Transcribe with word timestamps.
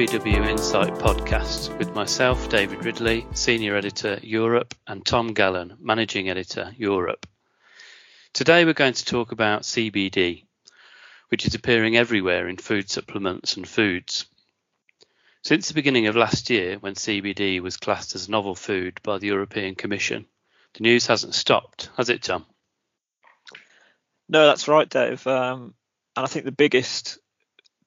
The 0.00 0.48
Insight 0.48 0.94
podcast 0.94 1.76
with 1.76 1.94
myself, 1.94 2.48
David 2.48 2.86
Ridley, 2.86 3.26
Senior 3.34 3.76
Editor 3.76 4.18
Europe, 4.22 4.74
and 4.86 5.04
Tom 5.04 5.34
Gallen, 5.34 5.76
Managing 5.78 6.30
Editor 6.30 6.72
Europe. 6.78 7.26
Today 8.32 8.64
we're 8.64 8.72
going 8.72 8.94
to 8.94 9.04
talk 9.04 9.32
about 9.32 9.64
CBD, 9.64 10.46
which 11.28 11.44
is 11.44 11.54
appearing 11.54 11.98
everywhere 11.98 12.48
in 12.48 12.56
food 12.56 12.88
supplements 12.88 13.58
and 13.58 13.68
foods. 13.68 14.24
Since 15.44 15.68
the 15.68 15.74
beginning 15.74 16.06
of 16.06 16.16
last 16.16 16.48
year, 16.48 16.78
when 16.78 16.94
CBD 16.94 17.60
was 17.60 17.76
classed 17.76 18.14
as 18.14 18.26
novel 18.26 18.54
food 18.54 19.00
by 19.02 19.18
the 19.18 19.26
European 19.26 19.74
Commission, 19.74 20.24
the 20.72 20.82
news 20.82 21.08
hasn't 21.08 21.34
stopped, 21.34 21.90
has 21.98 22.08
it, 22.08 22.22
Tom? 22.22 22.46
No, 24.30 24.46
that's 24.46 24.66
right, 24.66 24.88
Dave. 24.88 25.26
Um, 25.26 25.74
and 26.16 26.24
I 26.24 26.26
think 26.26 26.46
the 26.46 26.52
biggest 26.52 27.18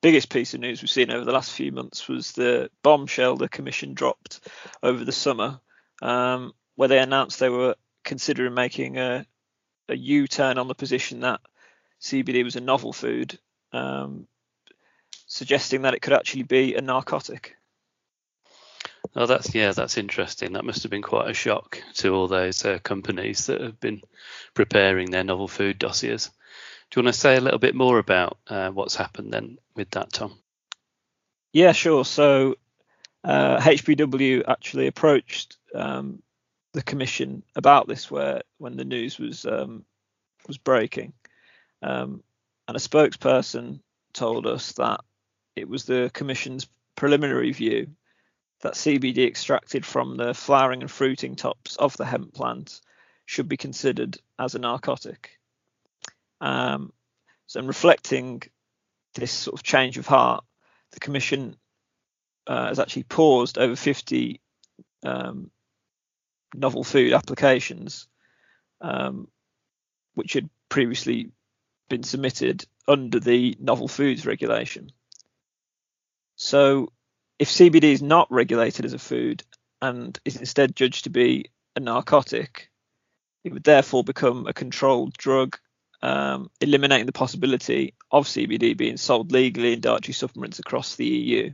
biggest 0.03 0.30
piece 0.30 0.53
of 0.53 0.59
news 0.59 0.81
we've 0.81 0.89
seen 0.89 1.09
over 1.09 1.23
the 1.23 1.31
last 1.31 1.53
few 1.53 1.71
months 1.71 2.09
was 2.09 2.34
the 2.34 2.70
bombshell 2.84 3.38
the 3.38 3.48
Commission 3.48 3.94
dropped 3.94 4.41
over 4.84 5.05
the 5.05 5.13
summer, 5.13 5.61
um, 6.02 6.52
where 6.75 6.89
they 6.89 6.99
announced 6.99 7.39
they 7.39 7.48
were 7.48 7.75
considering 8.03 8.53
making 8.53 8.97
a, 8.97 9.25
a 9.88 9.95
U-turn 9.95 10.58
on 10.58 10.67
the 10.67 10.75
position 10.75 11.21
that 11.21 11.39
CBD 12.02 12.44
was 12.44 12.58
a 12.58 12.61
novel 12.61 12.91
food, 12.91 13.39
um, 13.71 14.27
suggesting 15.25 15.84
that 15.84 15.94
it 15.94 16.02
could 16.02 16.13
actually 16.13 16.44
be 16.44 16.75
a 16.75 16.81
narcotic. 16.81 17.55
Oh, 19.16 19.25
that's 19.25 19.55
yeah, 19.55 19.72
that's 19.72 19.97
interesting. 19.97 20.52
That 20.53 20.66
must 20.66 20.83
have 20.83 20.92
been 20.92 21.02
quite 21.02 21.30
a 21.30 21.33
shock 21.33 21.81
to 21.95 22.14
all 22.14 22.27
those 22.27 22.66
uh, 22.66 22.80
companies 22.83 23.45
that 23.45 23.61
have 23.61 23.80
been 23.80 24.02
preparing 24.53 25.11
their 25.11 25.23
novel 25.23 25.47
food 25.47 25.80
dossiers. 25.80 26.30
Do 26.94 26.99
you 26.99 27.05
want 27.05 27.16
to 27.16 27.19
say 27.22 27.38
a 27.38 27.41
little 27.41 27.58
bit 27.58 27.73
more 27.73 27.97
about 27.97 28.38
uh, 28.45 28.69
what's 28.69 28.95
happened 28.95 29.33
then 29.33 29.58
with 29.75 29.89
that, 29.91 30.13
Tom? 30.13 30.38
Yeah, 31.52 31.72
sure. 31.72 32.05
So 32.05 32.58
uh, 33.23 33.59
HBW 33.59 34.44
actually 34.47 34.86
approached 34.86 35.58
um, 35.73 36.21
the 36.73 36.83
commission 36.83 37.41
about 37.55 37.88
this, 37.88 38.11
where 38.11 38.44
when 38.59 38.77
the 38.77 38.86
news 38.86 39.17
was 39.17 39.44
um, 39.44 39.86
was 40.47 40.59
breaking, 40.59 41.14
um, 41.81 42.21
and 42.67 42.77
a 42.77 42.80
spokesperson 42.80 43.80
told 44.14 44.45
us 44.45 44.73
that 44.73 45.02
it 45.55 45.67
was 45.67 45.86
the 45.86 46.11
commission's 46.14 46.67
preliminary 46.95 47.53
view 47.53 47.88
that 48.61 48.75
CBD 48.75 49.25
extracted 49.25 49.83
from 49.83 50.16
the 50.16 50.36
flowering 50.36 50.81
and 50.81 50.91
fruiting 50.91 51.36
tops 51.36 51.75
of 51.75 51.97
the 51.97 52.05
hemp 52.05 52.36
plant 52.36 52.81
should 53.25 53.49
be 53.49 53.58
considered 53.58 54.19
as 54.38 54.53
a 54.53 54.59
narcotic. 54.59 55.39
Um, 56.44 56.91
so, 57.47 57.61
in 57.61 57.67
reflecting 57.67 58.44
this 59.16 59.31
sort 59.31 59.58
of 59.58 59.63
change 59.63 59.97
of 59.97 60.05
heart, 60.05 60.44
the 60.91 60.99
Commission 60.99 61.55
uh, 62.45 62.67
has 62.67 62.80
actually 62.80 63.03
paused 63.03 63.58
over 63.58 63.77
50 63.77 64.41
um, 65.05 65.49
novel 66.53 66.83
food 66.83 67.14
applications, 67.14 68.08
um, 68.81 69.30
which 70.16 70.33
had 70.33 70.49
previously 70.67 71.31
been 71.89 72.03
submitted 72.03 72.66
under 72.89 73.21
the 73.21 73.55
novel 73.59 73.88
foods 73.88 74.25
regulation. 74.25 74.91
So, 76.36 76.91
if 77.39 77.47
CBD 77.47 77.83
is 77.83 78.02
not 78.02 78.27
regulated 78.30 78.83
as 78.83 78.91
a 78.91 78.99
food 78.99 79.44
and 79.81 80.19
is 80.25 80.36
instead 80.36 80.75
judged 80.75 81.05
to 81.05 81.09
be 81.09 81.52
a 81.77 81.80
narcotic, 81.80 82.69
it 83.45 83.54
would 83.54 83.64
therefore 83.64 84.04
become 84.04 84.45
a 84.45 84.54
controlled 84.54 85.14
drug 85.14 85.58
um, 86.03 86.52
eliminating 86.59 87.05
the 87.05 87.14
possibility 87.14 87.93
of 88.11 88.27
CBD 88.27 88.75
being 88.75 88.97
sold 88.97 89.31
legally 89.31 89.71
in 89.71 89.80
dietary 89.80 90.14
supplements 90.14 90.59
across 90.59 90.97
the 90.97 91.05
EU. 91.05 91.52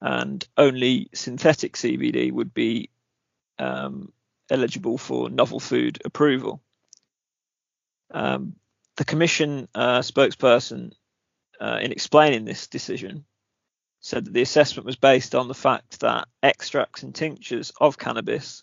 And 0.00 0.42
only 0.56 1.10
synthetic 1.12 1.76
CBD 1.76 2.32
would 2.32 2.54
be 2.54 2.88
um, 3.58 4.10
eligible 4.50 4.96
for 4.96 5.28
novel 5.28 5.60
food 5.60 6.00
approval. 6.06 6.62
Um, 8.10 8.56
the 8.96 9.04
Commission 9.04 9.68
uh, 9.74 9.98
spokesperson, 9.98 10.92
uh, 11.60 11.78
in 11.82 11.92
explaining 11.92 12.46
this 12.46 12.68
decision, 12.68 13.26
said 14.00 14.24
that 14.24 14.32
the 14.32 14.42
assessment 14.42 14.86
was 14.86 14.96
based 14.96 15.34
on 15.34 15.46
the 15.46 15.54
fact 15.54 16.00
that 16.00 16.26
extracts 16.42 17.02
and 17.02 17.14
tinctures 17.14 17.70
of 17.78 17.98
cannabis 17.98 18.62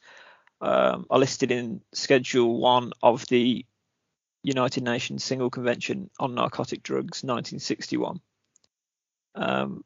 um, 0.61 1.05
are 1.11 1.19
listed 1.19 1.51
in 1.51 1.81
Schedule 1.93 2.59
1 2.59 2.93
of 3.03 3.27
the 3.27 3.65
United 4.45 4.83
Nations 4.83 5.23
Single 5.23 5.49
Convention 5.49 6.09
on 6.19 6.35
Narcotic 6.35 6.83
Drugs, 6.83 7.23
1961, 7.23 8.21
um, 9.33 9.83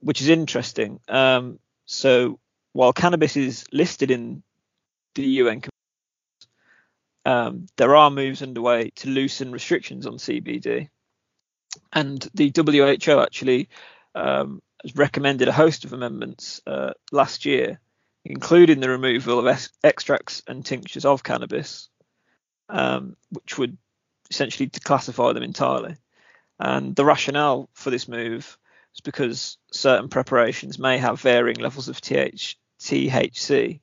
which 0.00 0.20
is 0.20 0.28
interesting. 0.28 1.00
Um, 1.08 1.58
so 1.86 2.38
while 2.72 2.92
cannabis 2.92 3.36
is 3.36 3.64
listed 3.72 4.10
in 4.10 4.42
the 5.14 5.22
UN, 5.22 5.62
um, 7.24 7.66
there 7.76 7.96
are 7.96 8.10
moves 8.10 8.42
underway 8.42 8.90
to 8.96 9.08
loosen 9.08 9.52
restrictions 9.52 10.06
on 10.06 10.18
CBD, 10.18 10.90
and 11.92 12.28
the 12.34 12.52
WHO 12.54 13.20
actually 13.20 13.70
um, 14.14 14.60
has 14.82 14.94
recommended 14.94 15.48
a 15.48 15.52
host 15.52 15.86
of 15.86 15.94
amendments 15.94 16.60
uh, 16.66 16.92
last 17.10 17.46
year, 17.46 17.80
including 18.26 18.80
the 18.80 18.90
removal 18.90 19.38
of 19.38 19.46
ex- 19.46 19.70
extracts 19.82 20.42
and 20.46 20.64
tinctures 20.64 21.06
of 21.06 21.22
cannabis 21.22 21.88
um, 22.68 23.16
which 23.30 23.58
would 23.58 23.76
essentially 24.30 24.68
declassify 24.68 25.34
them 25.34 25.42
entirely. 25.42 25.96
And 26.58 26.94
the 26.94 27.04
rationale 27.04 27.68
for 27.74 27.90
this 27.90 28.08
move 28.08 28.58
is 28.94 29.00
because 29.00 29.58
certain 29.72 30.08
preparations 30.08 30.78
may 30.78 30.98
have 30.98 31.20
varying 31.20 31.58
levels 31.58 31.88
of 31.88 32.00
TH, 32.00 32.58
THC, 32.80 33.80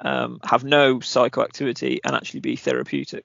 um, 0.00 0.40
have 0.42 0.64
no 0.64 0.98
psychoactivity, 0.98 2.00
and 2.04 2.16
actually 2.16 2.40
be 2.40 2.56
therapeutic. 2.56 3.24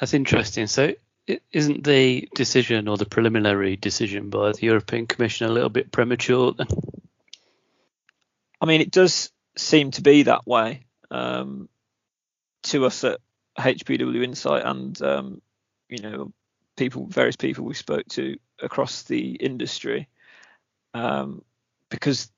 That's 0.00 0.14
interesting. 0.14 0.66
So, 0.66 0.94
isn't 1.52 1.84
the 1.84 2.28
decision 2.34 2.88
or 2.88 2.96
the 2.96 3.06
preliminary 3.06 3.76
decision 3.76 4.30
by 4.30 4.52
the 4.52 4.62
European 4.62 5.06
Commission 5.06 5.46
a 5.46 5.52
little 5.52 5.68
bit 5.68 5.92
premature 5.92 6.52
then? 6.52 6.66
I 8.60 8.66
mean, 8.66 8.80
it 8.80 8.90
does 8.90 9.30
seem 9.56 9.92
to 9.92 10.02
be 10.02 10.24
that 10.24 10.46
way. 10.46 10.84
Um, 11.10 11.68
to 12.64 12.86
us 12.86 13.04
at 13.04 13.20
HBW 13.58 14.22
Insight 14.22 14.64
and 14.64 15.00
um, 15.02 15.42
you 15.88 15.98
know 15.98 16.32
people, 16.76 17.06
various 17.06 17.36
people 17.36 17.64
we 17.64 17.74
spoke 17.74 18.06
to 18.08 18.36
across 18.60 19.02
the 19.04 19.32
industry, 19.32 20.08
um, 20.94 21.42
because 21.90 22.30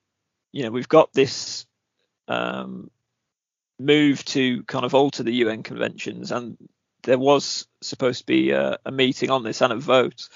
you 0.53 0.65
know 0.65 0.71
we've 0.71 0.89
got 0.89 1.13
this 1.13 1.67
um, 2.29 2.91
move 3.79 4.25
to 4.25 4.63
kind 4.65 4.85
of 4.85 4.95
alter 4.95 5.23
the 5.23 5.35
UN 5.35 5.63
conventions, 5.63 6.33
and 6.33 6.57
there 7.03 7.19
was 7.19 7.67
supposed 7.81 8.21
to 8.21 8.27
be 8.27 8.51
a, 8.51 8.79
a 8.85 8.91
meeting 8.91 9.31
on 9.31 9.43
this 9.43 9.61
and 9.61 9.73
a 9.73 9.77
vote, 9.77 10.29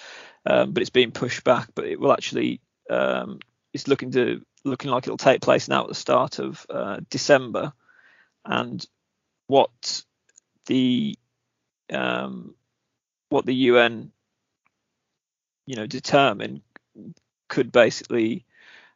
um, 0.47 0.73
but 0.73 0.81
it's 0.81 0.91
being 0.91 1.13
pushed 1.13 1.45
back. 1.45 1.69
But 1.75 1.87
it 1.87 1.99
will 1.99 2.13
actually 2.13 2.61
um, 2.91 3.41
it's 3.73 3.89
looking 3.89 4.13
to 4.13 4.43
looking 4.65 4.91
like 4.91 5.07
it'll 5.07 5.17
take 5.17 5.41
place 5.41 5.69
now 5.69 5.83
at 5.83 5.89
the 5.89 5.95
start 5.95 6.39
of 6.39 6.65
uh, 6.71 7.01
December, 7.11 7.73
and 8.45 8.85
what 9.49 10.05
the 10.67 11.19
um, 11.93 12.55
what 13.31 13.45
the 13.45 13.55
UN 13.55 14.13
you 15.67 15.75
know 15.77 15.87
determine 15.87 16.63
could 17.49 17.73
basically 17.73 18.45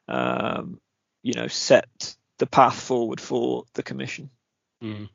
um, 0.06 0.81
you 1.23 1.35
know 1.35 1.49
set 1.49 2.15
the 2.38 2.47
path 2.47 2.81
forward 2.81 3.21
for 3.21 3.65
the 3.75 3.82
commission. 3.82 4.31
Mm. 4.82 5.09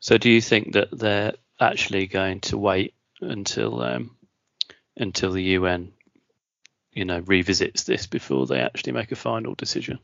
So 0.00 0.18
do 0.18 0.30
you 0.30 0.40
think 0.40 0.72
that 0.72 0.88
they're 0.90 1.34
actually 1.60 2.06
going 2.06 2.40
to 2.40 2.58
wait 2.58 2.94
until 3.20 3.82
um, 3.82 4.16
until 4.96 5.32
the 5.32 5.42
UN 5.58 5.92
you 6.92 7.04
know 7.04 7.20
revisits 7.20 7.84
this 7.84 8.06
before 8.06 8.46
they 8.46 8.60
actually 8.60 8.92
make 8.92 9.12
a 9.12 9.16
final 9.16 9.54
decision? 9.54 9.98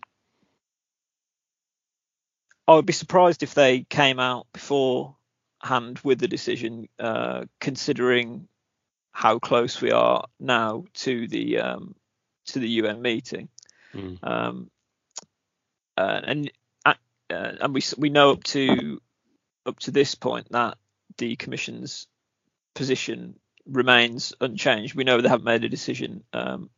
I 2.68 2.74
would 2.74 2.84
be 2.84 2.92
surprised 2.92 3.42
if 3.42 3.54
they 3.54 3.80
came 3.80 4.20
out 4.20 4.46
beforehand 4.52 6.00
with 6.04 6.20
the 6.20 6.28
decision, 6.28 6.86
uh, 6.98 7.46
considering 7.60 8.46
how 9.10 9.38
close 9.38 9.80
we 9.80 9.90
are 9.90 10.26
now 10.38 10.84
to 10.92 11.26
the 11.28 11.60
um, 11.60 11.94
to 12.48 12.58
the 12.58 12.68
UN 12.68 13.00
meeting. 13.00 13.48
Mm. 13.94 14.18
Um, 14.22 14.70
uh, 15.96 16.20
and 16.22 16.52
uh, 16.84 16.94
and 17.30 17.72
we 17.72 17.82
we 17.96 18.10
know 18.10 18.32
up 18.32 18.44
to 18.44 19.00
up 19.64 19.78
to 19.80 19.90
this 19.90 20.14
point 20.14 20.52
that 20.52 20.76
the 21.16 21.36
Commission's 21.36 22.06
position 22.74 23.36
remains 23.64 24.34
unchanged. 24.42 24.94
We 24.94 25.04
know 25.04 25.22
they 25.22 25.28
haven't 25.30 25.44
made 25.44 25.64
a 25.64 25.70
decision, 25.70 26.22
um, 26.34 26.68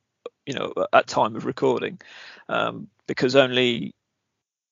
you 0.47 0.55
know, 0.55 0.73
at 0.93 1.09
time 1.09 1.35
of 1.35 1.47
recording, 1.47 2.01
um, 2.49 2.87
because 3.09 3.35
only 3.35 3.93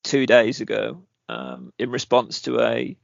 two 0.04 0.24
days 0.24 0.60
ago 0.60 1.02
um, 1.28 1.72
in 1.78 1.90
response 1.90 2.42
to 2.42 2.60
a, 2.60 2.96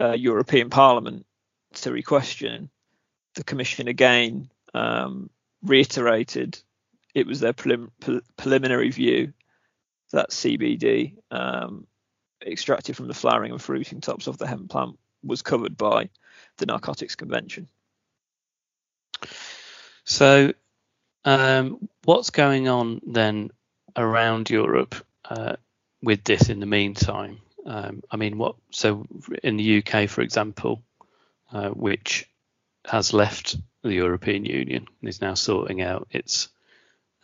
a 0.00 0.16
European 0.16 0.70
Parliament 0.70 1.26
question, 2.04 2.70
the 3.34 3.44
Commission 3.44 3.88
again 3.88 4.48
um, 4.74 5.30
reiterated 5.62 6.58
it 7.14 7.26
was 7.26 7.40
their 7.40 7.52
prelim- 7.52 7.90
pre- 8.00 8.20
preliminary 8.36 8.90
view 8.90 9.32
that 10.12 10.30
CBD 10.30 11.16
um, 11.30 11.86
extracted 12.44 12.96
from 12.96 13.08
the 13.08 13.14
flowering 13.14 13.52
and 13.52 13.62
fruiting 13.62 14.00
tops 14.00 14.26
of 14.26 14.38
the 14.38 14.46
hemp 14.46 14.70
plant 14.70 14.98
was 15.22 15.42
covered 15.42 15.76
by 15.76 16.10
the 16.58 16.66
Narcotics 16.66 17.16
Convention. 17.16 17.68
So, 20.04 20.52
um, 21.24 21.88
what's 22.04 22.30
going 22.30 22.68
on 22.68 23.00
then 23.06 23.50
around 23.96 24.50
Europe 24.50 24.94
uh, 25.24 25.56
with 26.04 26.24
this 26.24 26.48
in 26.48 26.60
the 26.60 26.66
meantime? 26.66 27.38
Um, 27.66 28.02
I 28.10 28.16
mean, 28.16 28.38
what? 28.38 28.56
So 28.70 29.06
in 29.42 29.56
the 29.56 29.78
UK, 29.78 30.08
for 30.08 30.20
example, 30.20 30.82
uh, 31.52 31.70
which 31.70 32.28
has 32.84 33.12
left 33.12 33.56
the 33.82 33.94
European 33.94 34.44
Union 34.44 34.86
and 35.00 35.08
is 35.08 35.20
now 35.20 35.34
sorting 35.34 35.82
out 35.82 36.08
its 36.10 36.48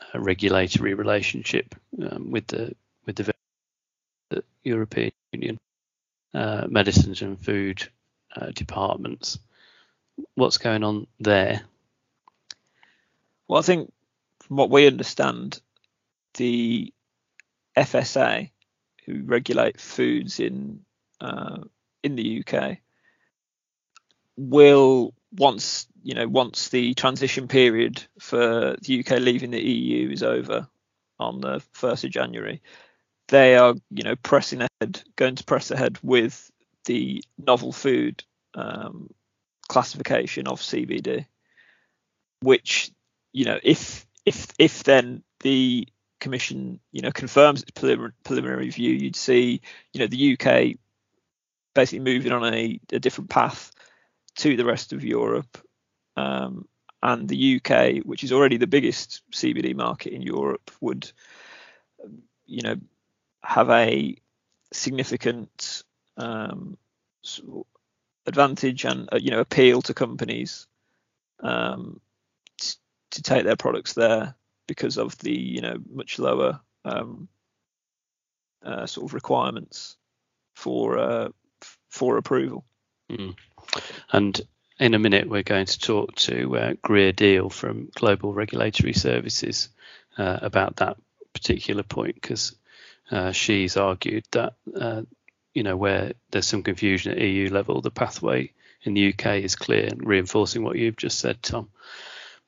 uh, 0.00 0.21
regulatory 0.21 0.94
relationship 0.94 1.75
um, 2.03 2.31
with 2.31 2.47
the 2.47 2.75
with 3.06 3.17
the, 3.17 3.35
the 4.31 4.44
European 4.65 5.12
Union 5.33 5.59
uh, 6.35 6.67
medicines 6.69 7.23
and 7.23 7.38
food 7.38 7.87
uh, 8.35 8.50
departments. 8.53 9.38
What's 10.35 10.59
going 10.59 10.85
on 10.85 11.06
there? 11.19 11.62
Well, 13.49 13.59
I 13.59 13.62
think 13.62 13.93
from 14.41 14.56
what 14.56 14.71
we 14.71 14.87
understand, 14.87 15.61
the 16.35 16.93
FSA, 17.76 18.50
who 19.06 19.23
regulate 19.25 19.81
foods 19.81 20.41
in 20.41 20.81
uh, 21.20 21.58
in 22.02 22.17
the 22.17 22.43
UK, 22.44 22.79
will 24.37 25.14
once 25.32 25.87
you 26.02 26.14
know 26.14 26.29
once 26.29 26.69
the 26.69 26.94
transition 26.94 27.49
period 27.49 28.02
for 28.19 28.76
the 28.81 29.00
UK 29.00 29.20
leaving 29.20 29.50
the 29.50 29.62
EU 29.62 30.11
is 30.11 30.23
over 30.23 30.67
on 31.19 31.41
the 31.41 31.62
first 31.73 32.05
of 32.05 32.11
January, 32.11 32.62
they 33.29 33.56
are 33.56 33.75
you 33.91 34.02
know 34.02 34.17
pressing 34.17 34.62
ahead, 34.62 35.02
going 35.17 35.37
to 35.37 35.44
press 35.44 35.70
ahead 35.70 35.99
with 36.02 36.50
the 36.87 37.23
novel 37.38 37.73
food 37.73 38.25
um, 38.55 39.11
classification 39.69 40.49
of 40.49 40.61
CBD, 40.61 41.26
which 42.41 42.91
you 43.32 43.44
know, 43.44 43.58
if 43.62 44.06
if 44.26 44.49
if 44.58 44.85
then 44.85 45.23
the 45.41 45.87
commission, 46.20 46.81
you 46.93 47.02
know, 47.02 47.11
confirms 47.11 47.62
its 47.62 47.70
preliminary 47.72 48.64
review, 48.64 48.93
you'd 48.93 49.17
see, 49.17 49.61
you 49.93 50.00
know, 50.00 50.06
the 50.06 50.38
UK 50.38 50.76
basically 51.75 52.00
moving 52.00 52.32
on 52.32 52.44
a, 52.52 52.81
a 52.93 52.99
different 52.99 53.31
path 53.31 53.72
to 54.37 54.56
the 54.56 54.64
rest 54.64 54.93
of 54.93 55.05
Europe, 55.05 55.58
um, 56.17 56.67
and 57.02 57.28
the 57.28 57.56
UK, 57.56 58.05
which 58.05 58.22
is 58.22 58.32
already 58.32 58.58
the 58.58 58.67
biggest 58.67 59.22
CBD 59.32 59.75
market 59.75 60.12
in 60.12 60.22
Europe, 60.22 60.70
would, 60.81 61.11
you 62.46 62.62
know, 62.62 62.76
have 63.43 63.70
a 63.70 64.16
significant 64.73 65.82
um, 66.16 66.76
advantage 68.26 68.84
and 68.84 69.08
uh, 69.12 69.19
you 69.20 69.31
know 69.31 69.40
appeal 69.40 69.82
to 69.82 69.94
companies 69.94 70.66
um, 71.40 72.00
to 73.11 73.23
take 73.23 73.44
their 73.44 73.56
products 73.56 73.94
there 73.94 74.34
because 74.70 74.99
of 74.99 75.19
the 75.19 75.37
you 75.37 75.61
know 75.61 75.78
much 75.93 76.20
lower 76.20 76.61
um, 76.84 77.26
uh, 78.64 78.87
sort 78.87 79.05
of 79.05 79.14
requirements 79.14 79.96
for 80.55 80.96
uh, 80.96 81.28
for 81.88 82.19
approval. 82.19 82.64
Mm. 83.11 83.34
And 84.12 84.40
in 84.78 84.94
a 84.94 84.99
minute, 85.00 85.28
we're 85.28 85.43
going 85.43 85.67
to 85.67 85.81
talk 85.81 86.14
to 86.14 86.56
uh, 86.56 86.75
Greer 86.82 87.11
Deal 87.11 87.50
from 87.50 87.90
Global 87.96 88.32
Regulatory 88.32 88.93
Services 88.93 89.70
uh, 90.17 90.38
about 90.40 90.76
that 90.76 90.99
particular 91.32 91.82
point 91.82 92.14
because 92.14 92.55
uh, 93.11 93.32
she's 93.32 93.76
argued 93.76 94.25
that 94.31 94.52
uh, 94.81 95.02
you 95.52 95.64
know 95.64 95.76
where 95.76 96.12
there's 96.31 96.46
some 96.46 96.62
confusion 96.62 97.11
at 97.11 97.19
EU 97.19 97.50
level, 97.50 97.81
the 97.81 97.90
pathway 97.90 98.52
in 98.84 98.94
the 98.94 99.12
UK 99.12 99.43
is 99.43 99.56
clear, 99.56 99.88
and 99.88 100.06
reinforcing 100.06 100.62
what 100.62 100.76
you've 100.76 100.96
just 100.96 101.19
said, 101.19 101.43
Tom. 101.43 101.70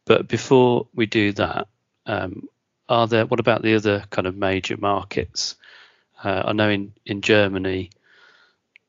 But 0.04 0.28
before 0.28 0.86
we 0.94 1.06
do 1.06 1.32
that, 1.32 1.66
um, 2.06 2.48
are 2.88 3.06
there? 3.06 3.26
What 3.26 3.40
about 3.40 3.62
the 3.62 3.74
other 3.74 4.04
kind 4.10 4.26
of 4.26 4.36
major 4.36 4.76
markets? 4.76 5.56
Uh, 6.22 6.42
I 6.46 6.52
know 6.52 6.68
in 6.68 6.92
in 7.06 7.20
Germany 7.20 7.90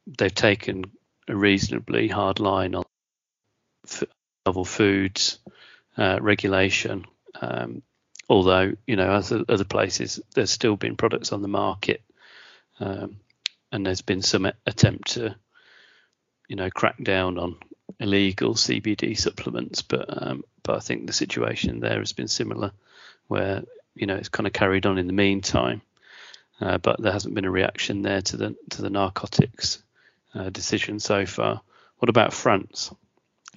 they've 0.05 0.33
taken 0.33 0.85
a 1.27 1.35
reasonably 1.35 2.07
hard 2.07 2.39
line 2.39 2.75
on 2.75 2.83
f- 3.85 4.03
novel 4.45 4.65
foods 4.65 5.39
uh, 5.97 6.19
regulation. 6.21 7.05
Um, 7.39 7.81
although 8.29 8.73
you 8.87 8.95
know, 8.95 9.11
as 9.11 9.31
other 9.31 9.63
places, 9.63 10.19
there's 10.35 10.51
still 10.51 10.75
been 10.75 10.95
products 10.95 11.31
on 11.31 11.41
the 11.41 11.47
market, 11.47 12.01
um, 12.79 13.17
and 13.71 13.85
there's 13.85 14.01
been 14.01 14.21
some 14.21 14.51
attempt 14.65 15.11
to, 15.11 15.35
you 16.47 16.55
know, 16.55 16.69
crack 16.69 17.01
down 17.03 17.37
on 17.37 17.55
illegal 17.99 18.55
CBD 18.55 19.17
supplements, 19.17 19.81
but 19.81 20.05
um, 20.09 20.43
but 20.63 20.77
I 20.77 20.79
think 20.79 21.07
the 21.07 21.13
situation 21.13 21.79
there 21.79 21.99
has 21.99 22.13
been 22.13 22.27
similar, 22.27 22.71
where 23.33 23.63
you 23.95 24.05
know 24.05 24.15
it's 24.15 24.29
kind 24.29 24.45
of 24.45 24.53
carried 24.53 24.85
on 24.85 24.99
in 24.99 25.07
the 25.07 25.13
meantime, 25.13 25.81
uh, 26.61 26.77
but 26.77 27.01
there 27.01 27.11
hasn't 27.11 27.33
been 27.33 27.45
a 27.45 27.51
reaction 27.51 28.03
there 28.03 28.21
to 28.21 28.37
the 28.37 28.55
to 28.69 28.81
the 28.83 28.91
narcotics 28.91 29.81
uh, 30.35 30.49
decision 30.51 30.99
so 30.99 31.25
far. 31.25 31.61
What 31.97 32.09
about 32.09 32.31
France? 32.31 32.93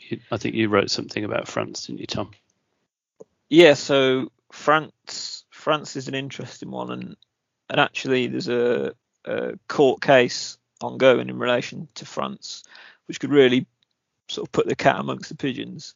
You, 0.01 0.19
I 0.33 0.39
think 0.39 0.55
you 0.55 0.71
wrote 0.71 0.91
something 0.91 1.25
about 1.25 1.47
France, 1.47 1.87
didn't 1.87 2.01
you, 2.01 2.07
Tom? 2.07 2.31
Yeah, 3.51 3.75
so 3.75 4.33
France 4.51 5.45
France 5.51 5.95
is 5.95 6.09
an 6.09 6.15
interesting 6.15 6.71
one, 6.71 6.91
and 6.91 7.17
and 7.69 7.79
actually 7.79 8.29
there's 8.29 8.49
a, 8.49 8.95
a 9.27 9.59
court 9.69 10.01
case 10.01 10.57
ongoing 10.81 11.29
in 11.29 11.39
relation 11.39 11.89
to 11.97 12.07
France, 12.07 12.63
which 13.09 13.21
could 13.21 13.31
really 13.31 13.67
sort 14.29 14.49
of 14.49 14.53
put 14.53 14.67
the 14.67 14.75
cat 14.75 14.99
amongst 14.99 15.29
the 15.29 15.37
pigeons 15.37 15.95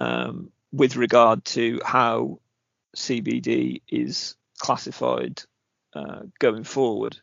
um, 0.00 0.50
with 0.72 0.96
regard 0.96 1.44
to 1.44 1.80
how 1.84 2.40
CBD 2.96 3.82
is 3.88 4.36
classified 4.58 5.42
uh, 5.94 6.20
going 6.38 6.64
forward. 6.64 7.18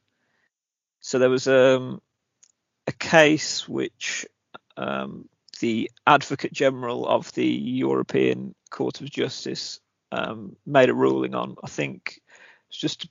So 1.02 1.20
there 1.20 1.30
was 1.30 1.48
um, 1.48 2.02
a 2.88 2.92
case 2.92 3.68
which 3.68 4.26
um, 4.78 5.30
the 5.60 5.90
Advocate 6.06 6.54
General 6.54 7.08
of 7.08 7.34
the 7.34 7.48
European 7.48 8.56
Court 8.70 9.02
of 9.02 9.10
Justice 9.10 9.80
um, 10.12 10.56
made 10.66 10.90
a 10.90 10.94
ruling 10.94 11.36
on. 11.36 11.56
I 11.64 11.68
think 11.68 12.20
it's 12.70 12.78
just, 12.78 13.08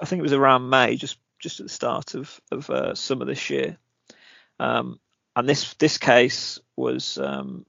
I 0.00 0.06
think 0.06 0.20
it 0.20 0.22
was 0.22 0.32
around 0.32 0.70
May, 0.70 0.96
just 0.96 1.18
just 1.40 1.58
at 1.58 1.66
the 1.66 1.72
start 1.72 2.14
of 2.14 2.40
of 2.52 2.70
uh, 2.70 2.94
summer 2.94 3.24
this 3.24 3.50
year. 3.50 3.78
Um, 4.58 5.00
and 5.34 5.48
this 5.48 5.74
this 5.74 5.98
case 5.98 6.60
was 6.76 7.18
um, 7.18 7.64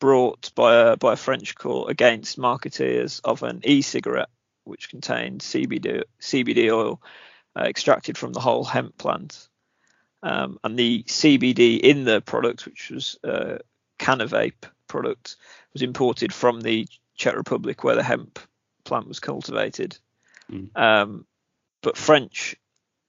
brought 0.00 0.50
by 0.54 0.74
a 0.74 0.96
by 0.96 1.12
a 1.12 1.16
French 1.16 1.54
court 1.54 1.90
against 1.90 2.38
marketeers 2.38 3.20
of 3.22 3.42
an 3.44 3.60
e-cigarette 3.64 4.30
which 4.64 4.90
contained 4.90 5.40
CBD 5.40 6.02
CBD 6.20 6.72
oil 6.72 7.00
uh, 7.56 7.62
extracted 7.62 8.18
from 8.18 8.32
the 8.32 8.40
whole 8.40 8.64
hemp 8.64 8.96
plant, 8.98 9.48
um, 10.22 10.58
and 10.64 10.78
the 10.78 11.04
CBD 11.04 11.78
in 11.78 12.04
the 12.04 12.20
product, 12.20 12.66
which 12.66 12.90
was 12.90 13.18
a 13.22 13.58
Kanavape 13.98 14.64
product, 14.88 15.36
was 15.72 15.82
imported 15.82 16.32
from 16.32 16.60
the 16.60 16.88
Czech 17.16 17.36
Republic 17.36 17.84
where 17.84 17.96
the 17.96 18.02
hemp 18.02 18.38
plant 18.84 19.06
was 19.06 19.20
cultivated. 19.20 19.96
Mm. 20.50 20.76
Um, 20.76 21.26
but 21.82 21.96
French 21.96 22.56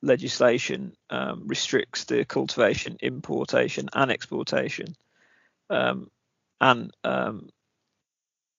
legislation 0.01 0.95
um, 1.10 1.43
restricts 1.45 2.05
the 2.05 2.25
cultivation, 2.25 2.98
importation, 3.01 3.89
and 3.93 4.12
exportation 4.12 4.95
um, 5.69 6.10
and 6.62 6.91
um, 7.03 7.50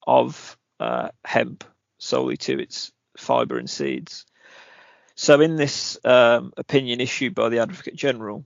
of 0.07 0.59
uh, 0.79 1.09
hemp 1.25 1.65
solely 1.99 2.37
to 2.37 2.59
its 2.59 2.93
fibre 3.17 3.57
and 3.57 3.71
seeds. 3.71 4.27
So, 5.15 5.41
in 5.41 5.57
this 5.57 5.99
um, 6.05 6.53
opinion 6.57 7.01
issued 7.01 7.35
by 7.35 7.49
the 7.49 7.61
Advocate 7.61 7.97
General, 7.97 8.45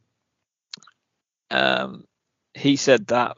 um, 1.50 2.04
he 2.54 2.76
said 2.76 3.08
that 3.08 3.36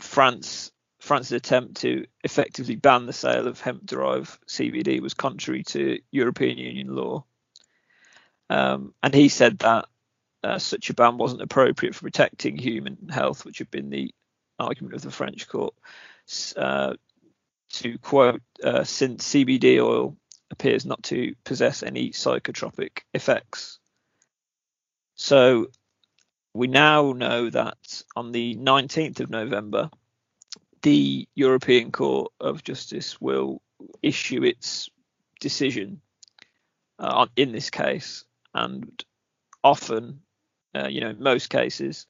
France 0.00 0.70
France's 1.00 1.32
attempt 1.32 1.76
to 1.78 2.06
effectively 2.22 2.76
ban 2.76 3.06
the 3.06 3.12
sale 3.12 3.48
of 3.48 3.60
hemp-derived 3.60 4.38
CBD 4.46 5.00
was 5.00 5.14
contrary 5.14 5.64
to 5.64 5.98
European 6.12 6.58
Union 6.58 6.94
law 6.94 7.24
um, 8.52 8.92
and 9.02 9.14
he 9.14 9.30
said 9.30 9.60
that 9.60 9.86
uh, 10.44 10.58
such 10.58 10.90
a 10.90 10.94
ban 10.94 11.16
wasn't 11.16 11.40
appropriate 11.40 11.94
for 11.94 12.02
protecting 12.02 12.58
human 12.58 13.08
health, 13.08 13.46
which 13.46 13.58
had 13.58 13.70
been 13.70 13.88
the 13.88 14.14
argument 14.58 14.94
of 14.94 15.02
the 15.02 15.10
French 15.10 15.48
court. 15.48 15.74
Uh, 16.56 16.94
to 17.70 17.98
quote, 17.98 18.42
uh, 18.62 18.84
since 18.84 19.32
CBD 19.32 19.82
oil 19.82 20.16
appears 20.50 20.84
not 20.84 21.02
to 21.04 21.34
possess 21.44 21.82
any 21.82 22.10
psychotropic 22.10 23.00
effects. 23.14 23.78
So 25.14 25.68
we 26.54 26.66
now 26.66 27.12
know 27.12 27.48
that 27.48 28.02
on 28.14 28.32
the 28.32 28.56
19th 28.56 29.20
of 29.20 29.30
November, 29.30 29.90
the 30.82 31.26
European 31.34 31.92
Court 31.92 32.32
of 32.40 32.62
Justice 32.62 33.20
will 33.20 33.62
issue 34.02 34.44
its 34.44 34.90
decision 35.40 36.00
uh, 36.98 37.26
in 37.36 37.52
this 37.52 37.70
case, 37.70 38.24
and 38.54 39.02
often, 39.64 40.20
uh, 40.74 40.88
you 40.88 41.00
know, 41.00 41.10
in 41.10 41.22
most 41.22 41.48
cases, 41.50 42.06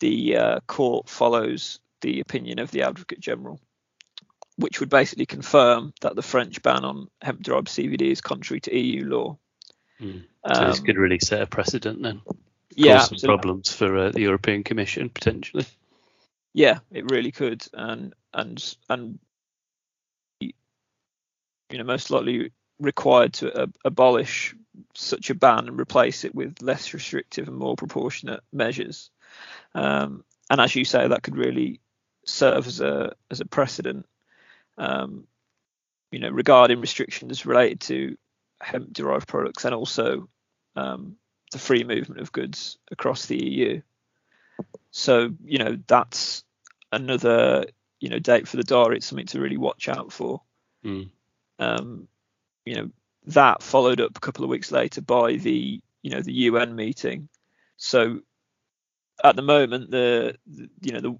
the 0.00 0.36
uh, 0.36 0.60
court 0.66 1.08
follows 1.08 1.78
the 2.00 2.20
opinion 2.20 2.58
of 2.58 2.70
the 2.70 2.82
Advocate 2.82 3.20
General, 3.20 3.60
which 4.56 4.80
would 4.80 4.88
basically 4.88 5.26
confirm 5.26 5.92
that 6.00 6.16
the 6.16 6.22
French 6.22 6.62
ban 6.62 6.84
on 6.84 7.08
hemp 7.22 7.42
derived 7.42 7.68
CBD 7.68 8.10
is 8.10 8.20
contrary 8.20 8.60
to 8.60 8.76
EU 8.76 9.04
law. 9.06 9.38
Mm. 10.00 10.24
So 10.54 10.60
Um, 10.60 10.70
this 10.70 10.80
could 10.80 10.96
really 10.96 11.18
set 11.18 11.42
a 11.42 11.46
precedent 11.46 12.02
then. 12.02 12.22
yeah, 12.74 12.98
Cause 12.98 13.08
some 13.08 13.14
absolutely. 13.16 13.28
problems 13.28 13.72
for 13.72 13.96
uh, 13.98 14.10
the 14.10 14.20
European 14.22 14.64
Commission 14.64 15.10
potentially. 15.10 15.66
Yeah, 16.54 16.78
it 16.90 17.10
really 17.10 17.30
could, 17.30 17.64
and 17.72 18.14
and 18.34 18.76
and 18.88 19.18
you 20.40 20.52
know 21.78 21.84
most 21.84 22.10
likely 22.10 22.50
required 22.80 23.34
to 23.34 23.62
ab- 23.62 23.76
abolish 23.84 24.54
such 24.94 25.30
a 25.30 25.34
ban 25.34 25.68
and 25.68 25.78
replace 25.78 26.24
it 26.24 26.34
with 26.34 26.62
less 26.62 26.94
restrictive 26.94 27.48
and 27.48 27.56
more 27.56 27.76
proportionate 27.76 28.40
measures. 28.52 29.10
Um, 29.74 30.24
and 30.48 30.60
as 30.60 30.74
you 30.74 30.84
say, 30.84 31.06
that 31.06 31.22
could 31.22 31.36
really 31.36 31.80
serve 32.24 32.66
as 32.66 32.80
a 32.80 33.14
as 33.30 33.40
a 33.40 33.46
precedent. 33.46 34.06
Um, 34.78 35.26
you 36.10 36.18
know, 36.18 36.30
regarding 36.30 36.80
restrictions 36.80 37.46
related 37.46 37.80
to 37.80 38.16
hemp 38.60 38.92
derived 38.92 39.28
products 39.28 39.64
and 39.64 39.74
also 39.74 40.28
um, 40.76 41.16
the 41.52 41.58
free 41.58 41.84
movement 41.84 42.20
of 42.20 42.32
goods 42.32 42.78
across 42.90 43.26
the 43.26 43.42
EU. 43.42 43.82
So 44.90 45.30
you 45.44 45.58
know 45.58 45.78
that's 45.86 46.44
another 46.92 47.66
you 48.00 48.08
know 48.08 48.18
date 48.18 48.48
for 48.48 48.56
the 48.56 48.64
diary. 48.64 48.96
It's 48.96 49.06
something 49.06 49.26
to 49.26 49.40
really 49.40 49.56
watch 49.56 49.88
out 49.88 50.12
for. 50.12 50.42
Mm. 50.84 51.10
Um, 51.58 52.08
you 52.64 52.74
know 52.74 52.90
that 53.26 53.62
followed 53.62 54.00
up 54.00 54.16
a 54.16 54.20
couple 54.20 54.44
of 54.44 54.50
weeks 54.50 54.72
later 54.72 55.00
by 55.00 55.34
the 55.34 55.80
you 56.02 56.10
know 56.10 56.22
the 56.22 56.32
UN 56.32 56.74
meeting. 56.74 57.28
So 57.76 58.20
at 59.24 59.36
the 59.36 59.42
moment 59.42 59.90
the, 59.90 60.36
the 60.46 60.68
you 60.80 60.92
know 60.92 61.00
the 61.00 61.18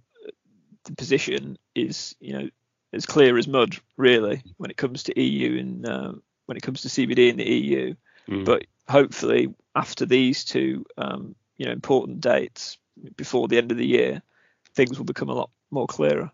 the 0.85 0.93
position 0.97 1.59
is 1.75 2.15
you 2.21 2.33
know 2.33 2.49
as 2.93 3.07
clear 3.07 3.37
as 3.39 3.47
mud 3.47 3.77
really 3.97 4.43
when 4.57 4.71
it 4.71 4.77
comes 4.77 5.05
to 5.05 5.21
EU 5.21 5.59
and 5.59 5.87
uh, 5.87 6.13
when 6.47 6.57
it 6.57 6.63
comes 6.63 6.83
to 6.83 6.89
CBD 6.89 7.31
in 7.31 7.37
the 7.37 7.49
EU. 7.49 7.95
Mm. 8.29 8.45
But 8.45 8.67
hopefully 8.89 9.55
after 9.75 10.07
these 10.07 10.45
two 10.45 10.85
um, 10.99 11.35
you 11.57 11.67
know 11.67 11.73
important 11.73 12.21
dates 12.21 12.79
before 13.17 13.49
the 13.49 13.59
end 13.59 13.71
of 13.71 13.79
the 13.79 13.87
year, 13.87 14.23
things 14.75 14.99
will 14.99 15.05
become 15.05 15.29
a 15.29 15.35
lot 15.35 15.51
more 15.71 15.87
clearer. 15.87 16.31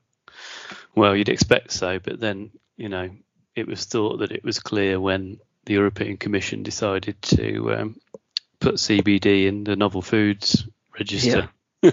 Well, 0.94 1.14
you'd 1.14 1.28
expect 1.28 1.73
so, 1.73 1.99
but 1.99 2.20
then 2.20 2.50
you 2.76 2.88
know 2.88 3.11
it 3.54 3.66
was 3.66 3.85
thought 3.85 4.18
that 4.18 4.32
it 4.32 4.44
was 4.44 4.61
clear 4.61 5.00
when 5.00 5.38
the 5.64 5.75
European 5.75 6.16
Commission 6.16 6.62
decided 6.62 7.20
to 7.23 7.75
um, 7.75 8.00
put 8.61 8.76
CBD 8.76 9.46
in 9.46 9.64
the 9.64 9.76
novel 9.76 10.02
foods 10.02 10.66
register. 10.99 11.49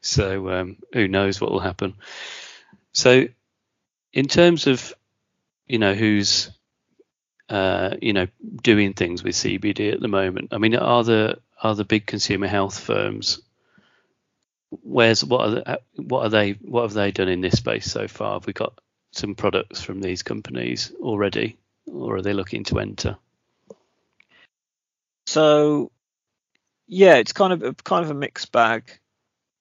so 0.00 0.50
um, 0.50 0.76
who 0.92 1.08
knows 1.08 1.40
what 1.40 1.50
will 1.50 1.60
happen? 1.60 1.94
So, 2.92 3.28
in 4.12 4.26
terms 4.26 4.66
of 4.66 4.94
you 5.66 5.78
know 5.78 5.94
who's 5.94 6.50
uh, 7.48 7.96
you 8.00 8.12
know 8.12 8.26
doing 8.62 8.94
things 8.94 9.22
with 9.22 9.34
CBD 9.34 9.92
at 9.92 10.00
the 10.00 10.08
moment, 10.08 10.48
I 10.52 10.58
mean, 10.58 10.74
are 10.76 11.04
the 11.04 11.38
are 11.62 11.74
the 11.74 11.84
big 11.84 12.06
consumer 12.06 12.46
health 12.46 12.78
firms 12.78 13.40
where's 14.82 15.24
what 15.24 15.40
are 15.40 15.50
the, 15.50 15.80
what 15.96 16.22
are 16.22 16.28
they 16.28 16.52
what 16.52 16.82
have 16.82 16.92
they 16.92 17.10
done 17.10 17.28
in 17.28 17.40
this 17.40 17.58
space 17.58 17.90
so 17.90 18.08
far? 18.08 18.34
Have 18.34 18.46
we 18.46 18.52
got 18.52 18.78
some 19.12 19.34
products 19.34 19.80
from 19.80 20.00
these 20.00 20.22
companies 20.22 20.92
already, 21.00 21.56
or 21.86 22.16
are 22.16 22.22
they 22.22 22.32
looking 22.32 22.64
to 22.64 22.78
enter? 22.78 23.16
So 25.26 25.90
yeah, 26.86 27.16
it's 27.16 27.32
kind 27.32 27.52
of 27.52 27.84
kind 27.84 28.04
of 28.04 28.10
a 28.10 28.14
mixed 28.14 28.52
bag. 28.52 28.98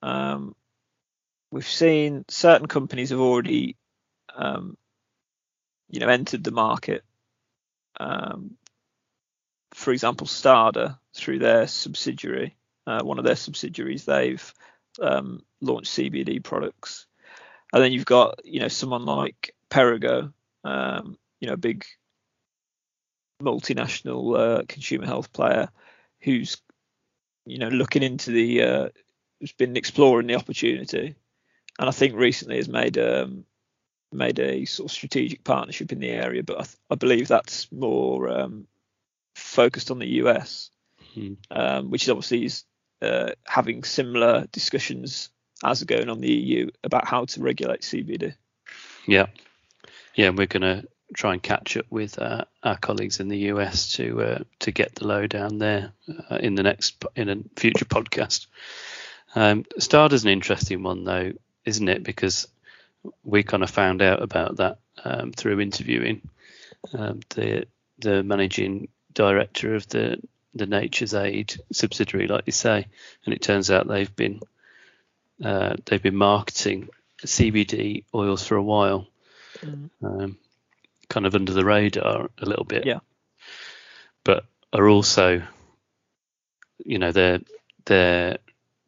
Um, 0.02 0.56
we've 1.52 1.68
seen 1.68 2.26
certain 2.28 2.68
companies 2.68 3.10
have 3.10 3.20
already, 3.20 3.78
um, 4.36 4.78
you 5.90 6.00
know, 6.00 6.10
entered 6.10 6.44
the 6.44 6.52
market. 6.52 7.04
Um, 8.00 8.58
for 9.74 9.92
example, 9.92 10.28
Stada 10.28 10.98
through 11.14 11.40
their 11.40 11.68
subsidiary, 11.68 12.56
uh, 12.88 13.02
one 13.04 13.20
of 13.20 13.26
their 13.26 13.36
subsidiaries, 13.36 14.06
they've 14.06 14.54
um, 15.02 15.42
launched 15.62 15.92
CBD 15.92 16.44
products, 16.44 17.08
and 17.74 17.84
then 17.84 17.92
you've 17.92 18.06
got 18.06 18.40
you 18.46 18.60
know 18.60 18.68
someone 18.68 19.06
like 19.06 19.54
Perrigo, 19.70 20.32
um, 20.64 21.18
you 21.40 21.48
know, 21.48 21.54
a 21.54 21.58
big 21.58 21.86
multinational 23.42 24.38
uh, 24.38 24.64
consumer 24.68 25.06
health 25.06 25.34
player 25.34 25.70
who's 26.22 26.58
you 27.46 27.58
know 27.58 27.68
looking 27.68 28.04
into 28.04 28.32
the 28.32 28.64
uh, 28.64 28.90
who's 29.46 29.54
been 29.54 29.78
exploring 29.78 30.26
the 30.26 30.34
opportunity 30.34 31.14
and 31.78 31.88
I 31.88 31.92
think 31.92 32.16
recently 32.16 32.56
has 32.56 32.68
made 32.68 32.98
um 32.98 33.46
made 34.12 34.40
a 34.40 34.66
sort 34.66 34.90
of 34.90 34.96
strategic 34.96 35.44
partnership 35.44 35.92
in 35.92 36.00
the 36.00 36.10
area 36.10 36.42
but 36.42 36.60
I, 36.60 36.64
th- 36.64 36.78
I 36.90 36.96
believe 36.96 37.28
that's 37.28 37.72
more 37.72 38.28
um, 38.28 38.66
focused 39.36 39.92
on 39.92 40.00
the 40.00 40.08
US 40.24 40.72
Hmm. 41.14 41.34
um, 41.52 41.92
which 41.92 42.04
is 42.04 42.10
obviously 42.10 42.46
is 42.46 42.64
uh, 43.04 43.32
having 43.46 43.84
similar 43.84 44.48
discussions 44.52 45.30
as 45.64 45.82
are 45.84 45.86
going 45.86 46.10
on 46.10 46.22
the 46.22 46.32
EU 46.34 46.72
about 46.84 47.08
how 47.08 47.26
to 47.26 47.42
regulate 47.42 47.82
CBD 47.82 48.34
Yeah, 49.06 49.28
yeah, 50.16 50.30
we're 50.30 50.48
going 50.48 50.62
to 50.64 50.88
try 51.14 51.34
and 51.34 51.44
catch 51.44 51.78
up 51.78 51.86
with 51.90 52.18
uh, 52.20 52.46
our 52.64 52.78
colleagues 52.78 53.20
in 53.20 53.28
the 53.28 53.38
US 53.52 53.94
to 53.94 54.22
uh, 54.22 54.40
to 54.60 54.72
get 54.72 54.96
the 54.96 55.08
lowdown 55.08 55.60
there 55.60 55.94
uh, 56.30 56.38
in 56.38 56.56
the 56.56 56.64
next 56.64 57.06
in 57.16 57.30
a 57.30 57.38
future 57.60 57.86
podcast. 57.86 58.48
Um, 59.36 59.66
Stada's 59.78 60.24
an 60.24 60.32
interesting 60.32 60.82
one 60.82 61.04
though, 61.04 61.34
isn't 61.66 61.90
it? 61.90 62.04
Because 62.04 62.48
we 63.24 63.44
kind 63.44 63.64
of 63.64 63.70
found 63.70 64.02
out 64.02 64.22
about 64.22 64.58
that 64.58 64.80
um, 65.04 65.32
through 65.32 65.60
interviewing 65.60 66.22
um, 66.94 67.20
the 67.36 67.68
the 68.00 68.24
managing 68.24 68.88
director 69.14 69.76
of 69.76 69.88
the 69.90 70.22
the 70.54 70.66
Nature's 70.66 71.14
Aid 71.14 71.56
subsidiary, 71.72 72.28
like 72.28 72.44
you 72.46 72.54
say, 72.54 72.88
and 73.26 73.34
it 73.34 73.42
turns 73.42 73.70
out 73.70 73.88
they've 73.88 74.16
been 74.16 74.40
uh, 75.44 75.76
they've 75.86 76.02
been 76.02 76.16
marketing 76.16 76.90
CBD 77.26 78.06
oils 78.14 78.46
for 78.46 78.56
a 78.56 78.64
while, 78.64 79.08
um, 80.02 80.38
kind 81.10 81.26
of 81.26 81.36
under 81.36 81.54
the 81.54 81.66
radar 81.66 82.30
a 82.40 82.46
little 82.46 82.64
bit. 82.64 82.86
Yeah. 82.86 83.00
But 84.24 84.46
are 84.72 84.88
also, 84.88 85.42
you 86.84 87.00
know, 87.00 87.12
they're 87.12 87.42
they're 87.86 88.38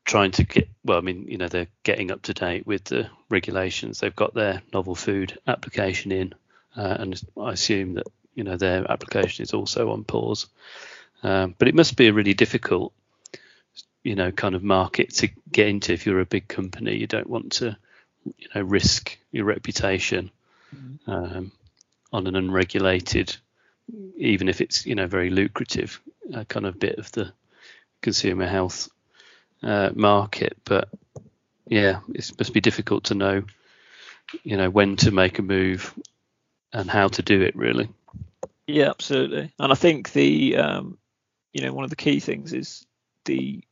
trying 0.08 0.32
to 0.32 0.44
get 0.44 0.70
well. 0.84 0.98
I 0.98 1.02
mean, 1.02 1.28
you 1.28 1.38
know, 1.38 1.50
they're 1.50 1.68
getting 1.84 2.12
up 2.12 2.24
to 2.24 2.34
date 2.34 2.66
with 2.66 2.86
the 2.86 3.10
regulations. 3.30 4.00
They've 4.00 4.16
got 4.16 4.34
their 4.34 4.64
novel 4.74 4.96
food 4.96 5.38
application 5.46 6.12
in, 6.12 6.34
uh, 6.76 6.98
and 7.00 7.22
I 7.40 7.52
assume 7.52 7.94
that 7.96 8.08
you 8.34 8.44
know 8.44 8.58
their 8.58 8.90
application 8.90 9.44
is 9.44 9.54
also 9.54 9.92
on 9.92 10.04
pause. 10.04 10.48
Um, 11.22 11.54
but 11.60 11.68
it 11.68 11.76
must 11.76 11.98
be 11.98 12.08
a 12.08 12.14
really 12.14 12.34
difficult, 12.34 12.94
you 14.04 14.16
know, 14.16 14.32
kind 14.32 14.56
of 14.56 14.64
market 14.64 15.14
to 15.16 15.30
get 15.52 15.68
into 15.68 15.94
if 15.94 16.06
you're 16.06 16.22
a 16.22 16.26
big 16.26 16.48
company. 16.48 16.96
You 16.96 17.08
don't 17.08 17.30
want 17.30 17.54
to, 17.54 17.78
you 18.38 18.48
know, 18.56 18.62
risk 18.62 19.18
your 19.32 19.46
reputation 19.46 20.32
um, 21.08 21.52
on 22.14 22.28
an 22.28 22.36
unregulated, 22.36 23.36
even 24.16 24.48
if 24.48 24.62
it's 24.62 24.86
you 24.86 24.96
know 24.96 25.08
very 25.08 25.30
lucrative 25.30 26.00
uh, 26.34 26.46
kind 26.46 26.66
of 26.66 26.80
bit 26.80 26.98
of 26.98 27.12
the 27.12 27.34
consumer 28.02 28.46
health 28.46 28.90
uh, 29.64 29.92
market. 29.96 30.58
But 30.64 30.90
yeah, 31.68 32.00
it 32.14 32.32
must 32.38 32.54
be 32.54 32.62
difficult 32.62 33.06
to 33.06 33.16
know, 33.16 33.44
you 34.44 34.58
know, 34.58 34.70
when 34.70 34.96
to 34.98 35.12
make 35.12 35.40
a 35.40 35.44
move 35.44 35.94
and 36.74 36.90
how 36.90 37.08
to 37.08 37.22
do 37.22 37.42
it 37.42 37.56
really. 37.56 37.90
Yeah, 38.68 38.90
absolutely. 38.90 39.54
And 39.60 39.72
I 39.72 39.76
think 39.76 40.12
the 40.12 40.58
um, 40.58 40.98
you 41.54 41.62
know 41.62 41.74
one 41.74 41.84
of 41.84 41.90
the 41.90 41.96
key 41.96 42.20
things 42.20 42.54
is 42.54 42.86
the 43.26 43.64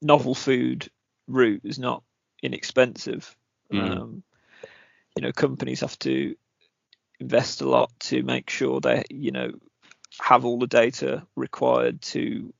novel 0.00 0.34
food 0.34 0.88
route 1.26 1.62
is 1.64 1.78
not 1.78 2.02
inexpensive. 2.42 3.36
Mm. 3.72 3.90
Um, 3.90 4.22
you 5.16 5.22
know, 5.22 5.32
companies 5.32 5.80
have 5.80 5.98
to 6.00 6.36
invest 7.20 7.60
a 7.60 7.68
lot 7.68 7.90
to 8.00 8.22
make 8.22 8.50
sure 8.50 8.80
they 8.80 9.04
you 9.10 9.32
know 9.32 9.52
have 10.20 10.44
all 10.44 10.58
the 10.58 10.66
data 10.66 11.26
required 11.36 12.00
to 12.00 12.52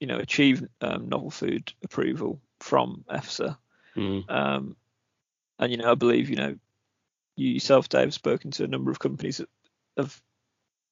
you 0.00 0.06
know 0.06 0.18
achieve 0.18 0.66
um, 0.80 1.08
novel 1.08 1.30
food 1.30 1.72
approval 1.84 2.40
from 2.58 3.04
EFSA. 3.08 3.56
Mm. 3.96 4.30
Um, 4.30 4.76
and 5.58 5.70
you 5.70 5.78
know, 5.78 5.92
I 5.92 5.94
believe 5.94 6.30
you 6.30 6.36
know 6.36 6.56
you 7.36 7.50
yourself, 7.50 7.88
Dave, 7.88 8.06
have 8.06 8.14
spoken 8.14 8.50
to 8.52 8.64
a 8.64 8.68
number 8.68 8.90
of 8.90 8.98
companies 8.98 9.36
that 9.36 9.48
have 9.96 10.20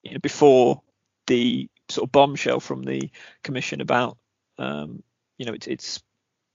you 0.03 0.13
know 0.13 0.19
before 0.21 0.83
the 1.27 1.69
sort 1.89 2.07
of 2.07 2.13
bombshell 2.13 2.61
from 2.61 2.83
the 2.83 3.11
commission 3.43 3.81
about 3.81 4.19
um, 4.59 5.03
you 5.39 5.47
know 5.47 5.55
its, 5.55 5.67
its 5.67 6.03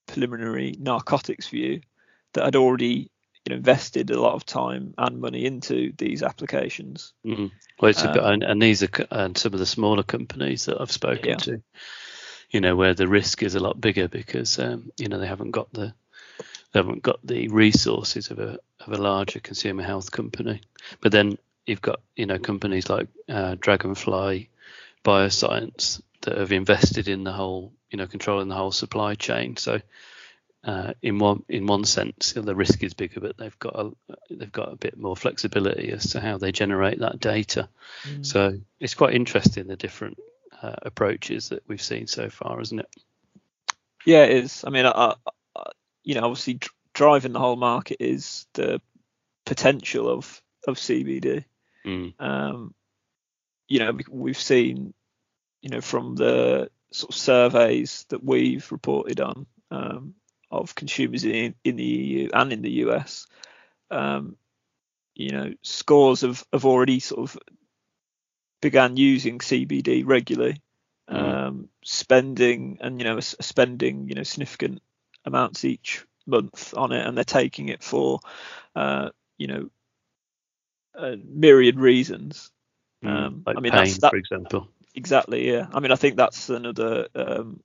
preliminary 0.08 0.76
narcotics 0.80 1.48
view 1.48 1.82
that 2.34 2.46
had 2.46 2.56
already 2.56 3.10
you 3.46 3.50
know 3.50 3.56
invested 3.56 4.10
a 4.12 4.22
lot 4.22 4.34
of 4.34 4.46
time 4.46 4.94
and 4.98 5.20
money 5.20 5.46
into 5.46 5.92
these 5.98 6.22
applications. 6.22 7.14
Mm-hmm. 7.26 7.48
Well, 7.80 7.90
it's 7.90 8.04
um, 8.04 8.10
a 8.10 8.14
bit, 8.14 8.24
and, 8.24 8.44
and, 8.44 8.62
these 8.62 8.84
are 8.84 8.90
and 9.12 9.38
some 9.38 9.54
of 9.54 9.60
the 9.60 9.66
smaller 9.66 10.04
companies 10.04 10.66
that 10.66 10.80
I've 10.80 10.92
spoken 10.92 11.30
yeah. 11.30 11.36
to, 11.38 11.64
you 12.54 12.62
know, 12.62 12.76
where 12.76 12.94
the 12.94 13.08
risk 13.08 13.44
is 13.44 13.56
a 13.56 13.60
lot 13.60 13.82
bigger 13.82 14.08
because 14.08 14.60
um, 14.60 14.92
you 14.98 15.10
know 15.10 15.20
they 15.20 15.28
haven't 15.28 15.52
got 15.52 15.74
the 15.74 15.94
they 16.72 16.80
haven't 16.80 17.04
got 17.04 17.20
the 17.26 17.48
resources 17.50 18.30
of 18.30 18.40
a 18.40 18.60
of 18.80 18.94
a 18.94 19.02
larger 19.02 19.40
consumer 19.40 19.84
health 19.84 20.12
company. 20.12 20.62
But 21.02 21.12
then 21.12 21.38
you've 21.66 21.82
got 21.82 22.00
you 22.16 22.28
know 22.28 22.38
companies 22.38 22.90
like 22.90 23.08
uh, 23.28 23.56
Dragonfly 23.60 24.50
Bioscience 25.04 26.02
that 26.22 26.38
have 26.38 26.52
invested 26.52 27.08
in 27.08 27.24
the 27.24 27.34
whole 27.34 27.74
you 27.90 27.98
know 27.98 28.08
controlling 28.08 28.50
the 28.50 28.56
whole 28.56 28.72
supply 28.72 29.16
chain. 29.16 29.58
So 29.58 29.82
uh, 30.64 30.94
in 31.02 31.18
one 31.18 31.44
in 31.50 31.66
one 31.66 31.86
sense, 31.86 32.34
the 32.34 32.56
risk 32.56 32.84
is 32.84 32.94
bigger, 32.94 33.20
but 33.20 33.36
they've 33.36 33.58
got 33.58 33.76
a 33.76 33.92
they've 34.30 34.52
got 34.52 34.72
a 34.72 34.78
bit 34.78 34.96
more 34.96 35.18
flexibility 35.18 35.92
as 35.92 36.12
to 36.12 36.22
how 36.22 36.38
they 36.38 36.52
generate 36.52 37.00
that 37.00 37.20
data. 37.20 37.68
Mm. 38.04 38.24
So 38.24 38.60
it's 38.80 38.94
quite 38.94 39.16
interesting 39.16 39.66
the 39.66 39.76
different 39.76 40.20
uh, 40.64 40.76
approaches 40.84 41.50
that 41.50 41.64
we've 41.68 41.82
seen 41.82 42.08
so 42.08 42.30
far, 42.30 42.60
isn't 42.62 42.80
it? 42.80 42.90
Yeah, 44.06 44.24
it 44.24 44.44
is. 44.46 44.64
I 44.66 44.70
mean, 44.70 44.86
I, 44.86 45.16
I, 45.56 45.64
you 46.04 46.16
know, 46.16 46.24
obviously 46.24 46.60
driving 46.94 47.34
the 47.34 47.40
whole 47.40 47.56
market 47.56 47.98
is 48.00 48.48
the 48.54 48.82
potential 49.46 50.10
of 50.10 50.42
of 50.66 50.78
CBD. 50.78 51.44
Mm. 51.86 52.14
Um, 52.20 52.74
you 53.68 53.80
know, 53.80 53.98
we've 54.10 54.38
seen, 54.38 54.94
you 55.62 55.70
know, 55.70 55.82
from 55.82 56.16
the 56.16 56.70
sort 56.92 57.12
of 57.12 57.16
surveys 57.16 58.06
that 58.10 58.24
we've 58.24 58.72
reported 58.72 59.20
on 59.20 59.46
um, 59.72 60.16
of 60.50 60.76
consumers 60.76 61.26
in, 61.26 61.56
in 61.64 61.76
the 61.76 61.84
EU 61.84 62.30
and 62.34 62.54
in 62.54 62.62
the 62.62 62.72
US, 62.86 63.28
um, 63.92 64.38
you 65.16 65.32
know, 65.32 65.54
scores 65.62 66.22
have, 66.22 66.46
have 66.54 66.66
already 66.66 67.00
sort 67.00 67.30
of 67.30 67.40
began 68.64 68.98
using 68.98 69.40
CBD 69.40 70.04
regularly, 70.06 70.62
mm. 71.10 71.16
um, 71.16 71.70
spending 71.84 72.80
and 72.82 73.00
you 73.00 73.06
know 73.06 73.20
spending 73.20 74.08
you 74.08 74.16
know 74.16 74.24
significant 74.24 74.82
amounts 75.26 75.66
each 75.66 76.06
month 76.26 76.74
on 76.76 76.92
it, 76.94 77.06
and 77.06 77.16
they're 77.16 77.24
taking 77.24 77.70
it 77.70 77.84
for 77.84 78.22
uh, 78.76 79.10
you 79.38 79.48
know 79.48 79.70
uh, 80.98 81.16
myriad 81.24 81.78
reasons. 81.78 82.52
Mm, 83.04 83.10
um, 83.10 83.44
like 83.46 83.58
I 83.58 83.60
mean, 83.60 83.72
pain, 83.74 83.84
that's, 83.84 83.98
that, 84.00 84.12
for 84.12 84.18
example. 84.18 84.68
Exactly. 84.96 85.52
Yeah. 85.52 85.68
I 85.74 85.80
mean, 85.82 85.92
I 85.92 85.96
think 85.96 86.16
that's 86.16 86.50
another 86.50 87.08
um, 87.16 87.62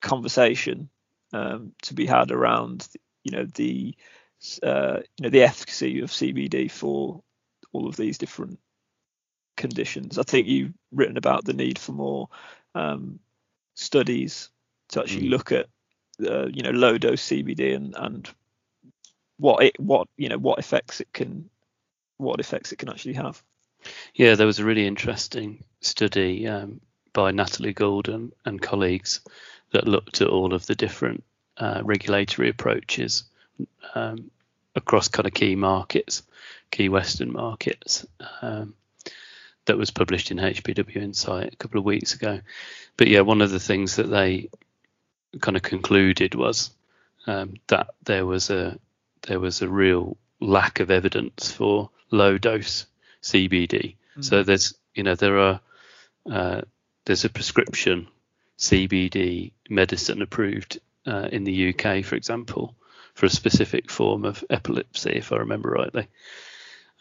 conversation 0.00 0.88
um, 1.32 1.72
to 1.82 1.94
be 1.94 2.06
had 2.06 2.32
around, 2.32 2.88
you 3.22 3.32
know, 3.32 3.44
the 3.44 3.94
uh, 4.62 5.00
you 5.16 5.22
know 5.22 5.28
the 5.28 5.42
efficacy 5.42 6.00
of 6.00 6.10
CBD 6.10 6.70
for 6.70 7.22
all 7.72 7.86
of 7.86 7.96
these 7.96 8.18
different 8.18 8.58
conditions. 9.60 10.18
I 10.18 10.22
think 10.22 10.48
you've 10.48 10.72
written 10.90 11.16
about 11.16 11.44
the 11.44 11.52
need 11.52 11.78
for 11.78 11.92
more 11.92 12.28
um, 12.74 13.20
studies 13.74 14.48
to 14.88 15.00
actually 15.00 15.26
mm. 15.26 15.30
look 15.30 15.52
at, 15.52 15.66
uh, 16.26 16.46
you 16.46 16.62
know, 16.62 16.70
low 16.70 16.98
dose 16.98 17.24
CBD 17.28 17.76
and 17.76 17.94
and 17.96 18.28
what 19.38 19.62
it 19.62 19.78
what 19.78 20.08
you 20.16 20.28
know 20.28 20.38
what 20.38 20.58
effects 20.58 21.00
it 21.00 21.12
can 21.12 21.48
what 22.16 22.40
effects 22.40 22.72
it 22.72 22.78
can 22.78 22.88
actually 22.88 23.14
have. 23.14 23.42
Yeah, 24.14 24.34
there 24.34 24.46
was 24.46 24.58
a 24.58 24.64
really 24.64 24.86
interesting 24.86 25.64
study 25.80 26.46
um, 26.46 26.80
by 27.12 27.30
Natalie 27.30 27.72
Goulden 27.72 28.32
and 28.44 28.60
colleagues 28.60 29.20
that 29.72 29.88
looked 29.88 30.20
at 30.20 30.28
all 30.28 30.52
of 30.52 30.66
the 30.66 30.74
different 30.74 31.24
uh, 31.56 31.80
regulatory 31.84 32.50
approaches 32.50 33.24
um, 33.94 34.30
across 34.74 35.08
kind 35.08 35.26
of 35.26 35.32
key 35.32 35.56
markets, 35.56 36.22
key 36.70 36.88
Western 36.88 37.32
markets. 37.32 38.06
Um, 38.42 38.74
that 39.66 39.78
was 39.78 39.90
published 39.90 40.30
in 40.30 40.38
HBW 40.38 40.96
Insight 40.96 41.52
a 41.52 41.56
couple 41.56 41.78
of 41.78 41.84
weeks 41.84 42.14
ago. 42.14 42.40
But 42.96 43.08
yeah, 43.08 43.20
one 43.20 43.42
of 43.42 43.50
the 43.50 43.60
things 43.60 43.96
that 43.96 44.10
they 44.10 44.48
kind 45.40 45.56
of 45.56 45.62
concluded 45.62 46.34
was 46.34 46.70
um, 47.26 47.54
that 47.68 47.88
there 48.04 48.26
was 48.26 48.50
a 48.50 48.78
there 49.22 49.40
was 49.40 49.62
a 49.62 49.68
real 49.68 50.16
lack 50.40 50.80
of 50.80 50.90
evidence 50.90 51.52
for 51.52 51.90
low 52.10 52.38
dose 52.38 52.86
CBD. 53.22 53.68
Mm-hmm. 53.70 54.22
So 54.22 54.42
there's 54.42 54.74
you 54.94 55.02
know 55.02 55.14
there 55.14 55.38
are 55.38 55.60
uh, 56.30 56.62
there's 57.04 57.24
a 57.24 57.30
prescription 57.30 58.08
CBD 58.58 59.52
medicine 59.68 60.22
approved 60.22 60.80
uh, 61.06 61.28
in 61.32 61.44
the 61.44 61.70
UK, 61.70 62.04
for 62.04 62.16
example, 62.16 62.74
for 63.14 63.26
a 63.26 63.30
specific 63.30 63.90
form 63.90 64.24
of 64.24 64.44
epilepsy, 64.50 65.12
if 65.12 65.32
I 65.32 65.36
remember 65.36 65.70
rightly. 65.70 66.08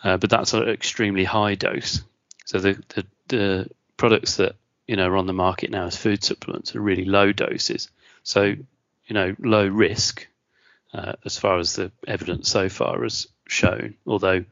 Uh, 0.02 0.18
but 0.18 0.30
that's 0.30 0.54
an 0.54 0.70
extremely 0.70 1.26
high 1.26 1.56
dose. 1.56 2.02
So 2.50 2.58
the, 2.58 2.84
the, 2.96 3.06
the 3.28 3.70
products 3.96 4.38
that 4.38 4.56
you 4.88 4.96
know 4.96 5.08
are 5.08 5.18
on 5.18 5.28
the 5.28 5.34
market 5.34 5.70
now 5.70 5.86
as 5.86 5.96
food 5.96 6.24
supplements 6.24 6.76
are 6.76 6.82
really 6.82 7.06
low 7.06 7.32
doses. 7.32 7.92
So 8.24 8.42
you 8.42 9.14
know 9.14 9.36
low 9.38 9.68
risk 9.68 10.28
uh, 10.92 11.14
as 11.26 11.38
far 11.38 11.60
as 11.60 11.76
the 11.76 11.92
evidence 12.08 12.50
so 12.50 12.68
far 12.68 13.04
has 13.04 13.28
shown. 13.48 13.94
Although 14.08 14.46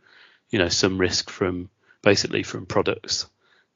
you 0.52 0.60
know 0.60 0.70
some 0.70 1.00
risk 1.00 1.32
from 1.32 1.72
basically 2.04 2.44
from 2.44 2.68
products 2.68 3.26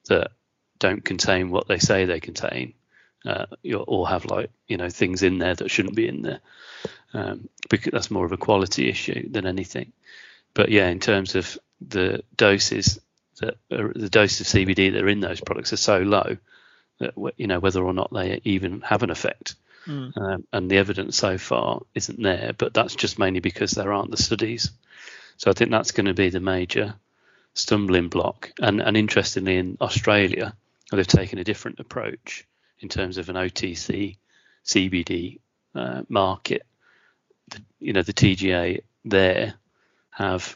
that 0.07 0.29
don't 0.77 1.03
contain 1.03 1.49
what 1.49 1.67
they 1.67 1.79
say 1.79 2.05
they 2.05 2.19
contain 2.19 2.75
uh, 3.25 3.47
or 3.73 4.07
have 4.07 4.25
like 4.25 4.51
you 4.67 4.77
know 4.77 4.89
things 4.89 5.23
in 5.23 5.39
there 5.39 5.55
that 5.55 5.71
shouldn't 5.71 5.95
be 5.95 6.07
in 6.07 6.21
there 6.21 6.41
um, 7.15 7.49
because 7.71 7.91
that's 7.91 8.11
more 8.11 8.25
of 8.25 8.33
a 8.33 8.37
quality 8.37 8.87
issue 8.87 9.27
than 9.31 9.47
anything 9.47 9.91
but 10.53 10.69
yeah 10.69 10.89
in 10.89 10.99
terms 10.99 11.33
of 11.33 11.57
the 11.81 12.23
doses 12.37 12.99
that 13.41 13.57
are, 13.71 13.91
the 13.93 14.09
dose 14.09 14.39
of 14.39 14.47
CBD 14.47 14.93
that 14.93 15.03
are 15.03 15.09
in 15.09 15.19
those 15.19 15.41
products 15.41 15.73
are 15.73 15.77
so 15.77 15.99
low 15.99 16.37
that 16.99 17.13
you 17.37 17.47
know 17.47 17.59
whether 17.59 17.83
or 17.83 17.93
not 17.93 18.13
they 18.13 18.41
even 18.43 18.81
have 18.81 19.03
an 19.03 19.09
effect 19.09 19.55
mm. 19.85 20.15
um, 20.17 20.45
and 20.53 20.69
the 20.69 20.77
evidence 20.77 21.17
so 21.17 21.37
far 21.37 21.81
isn't 21.95 22.21
there 22.21 22.53
but 22.57 22.73
that's 22.73 22.95
just 22.95 23.17
mainly 23.17 23.39
because 23.39 23.71
there 23.71 23.91
aren't 23.91 24.11
the 24.11 24.17
studies 24.17 24.71
so 25.41 25.49
I 25.49 25.55
think 25.55 25.71
that's 25.71 25.91
going 25.91 26.05
to 26.05 26.13
be 26.13 26.29
the 26.29 26.39
major 26.39 26.93
stumbling 27.55 28.09
block. 28.09 28.51
And, 28.61 28.79
and 28.79 28.95
interestingly, 28.95 29.57
in 29.57 29.77
Australia, 29.81 30.53
they've 30.91 31.07
taken 31.07 31.39
a 31.39 31.43
different 31.43 31.79
approach 31.79 32.45
in 32.79 32.89
terms 32.89 33.17
of 33.17 33.27
an 33.27 33.35
OTC 33.35 34.17
CBD 34.63 35.39
uh, 35.73 36.03
market. 36.09 36.61
The, 37.49 37.61
you 37.79 37.93
know, 37.93 38.03
the 38.03 38.13
TGA 38.13 38.83
there 39.05 39.55
have 40.11 40.55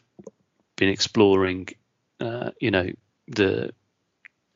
been 0.75 0.89
exploring, 0.89 1.69
uh, 2.19 2.51
you 2.59 2.71
know, 2.71 2.89
the 3.27 3.73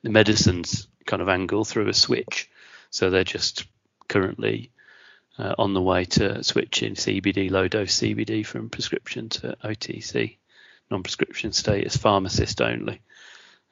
the 0.03 0.09
medicines 0.09 0.87
kind 1.05 1.21
of 1.21 1.29
angle 1.29 1.65
through 1.65 1.89
a 1.89 1.93
switch. 1.93 2.49
So 2.89 3.09
they're 3.09 3.23
just 3.23 3.65
currently 4.07 4.71
uh, 5.37 5.55
on 5.57 5.73
the 5.73 5.81
way 5.81 6.05
to 6.05 6.43
switching 6.43 6.95
CBD, 6.95 7.51
low 7.51 7.67
dose 7.67 7.99
CBD 7.99 8.45
from 8.45 8.69
prescription 8.69 9.29
to 9.29 9.57
OTC, 9.63 10.37
non 10.89 11.03
prescription 11.03 11.51
status, 11.51 11.97
pharmacist 11.97 12.61
only. 12.61 13.01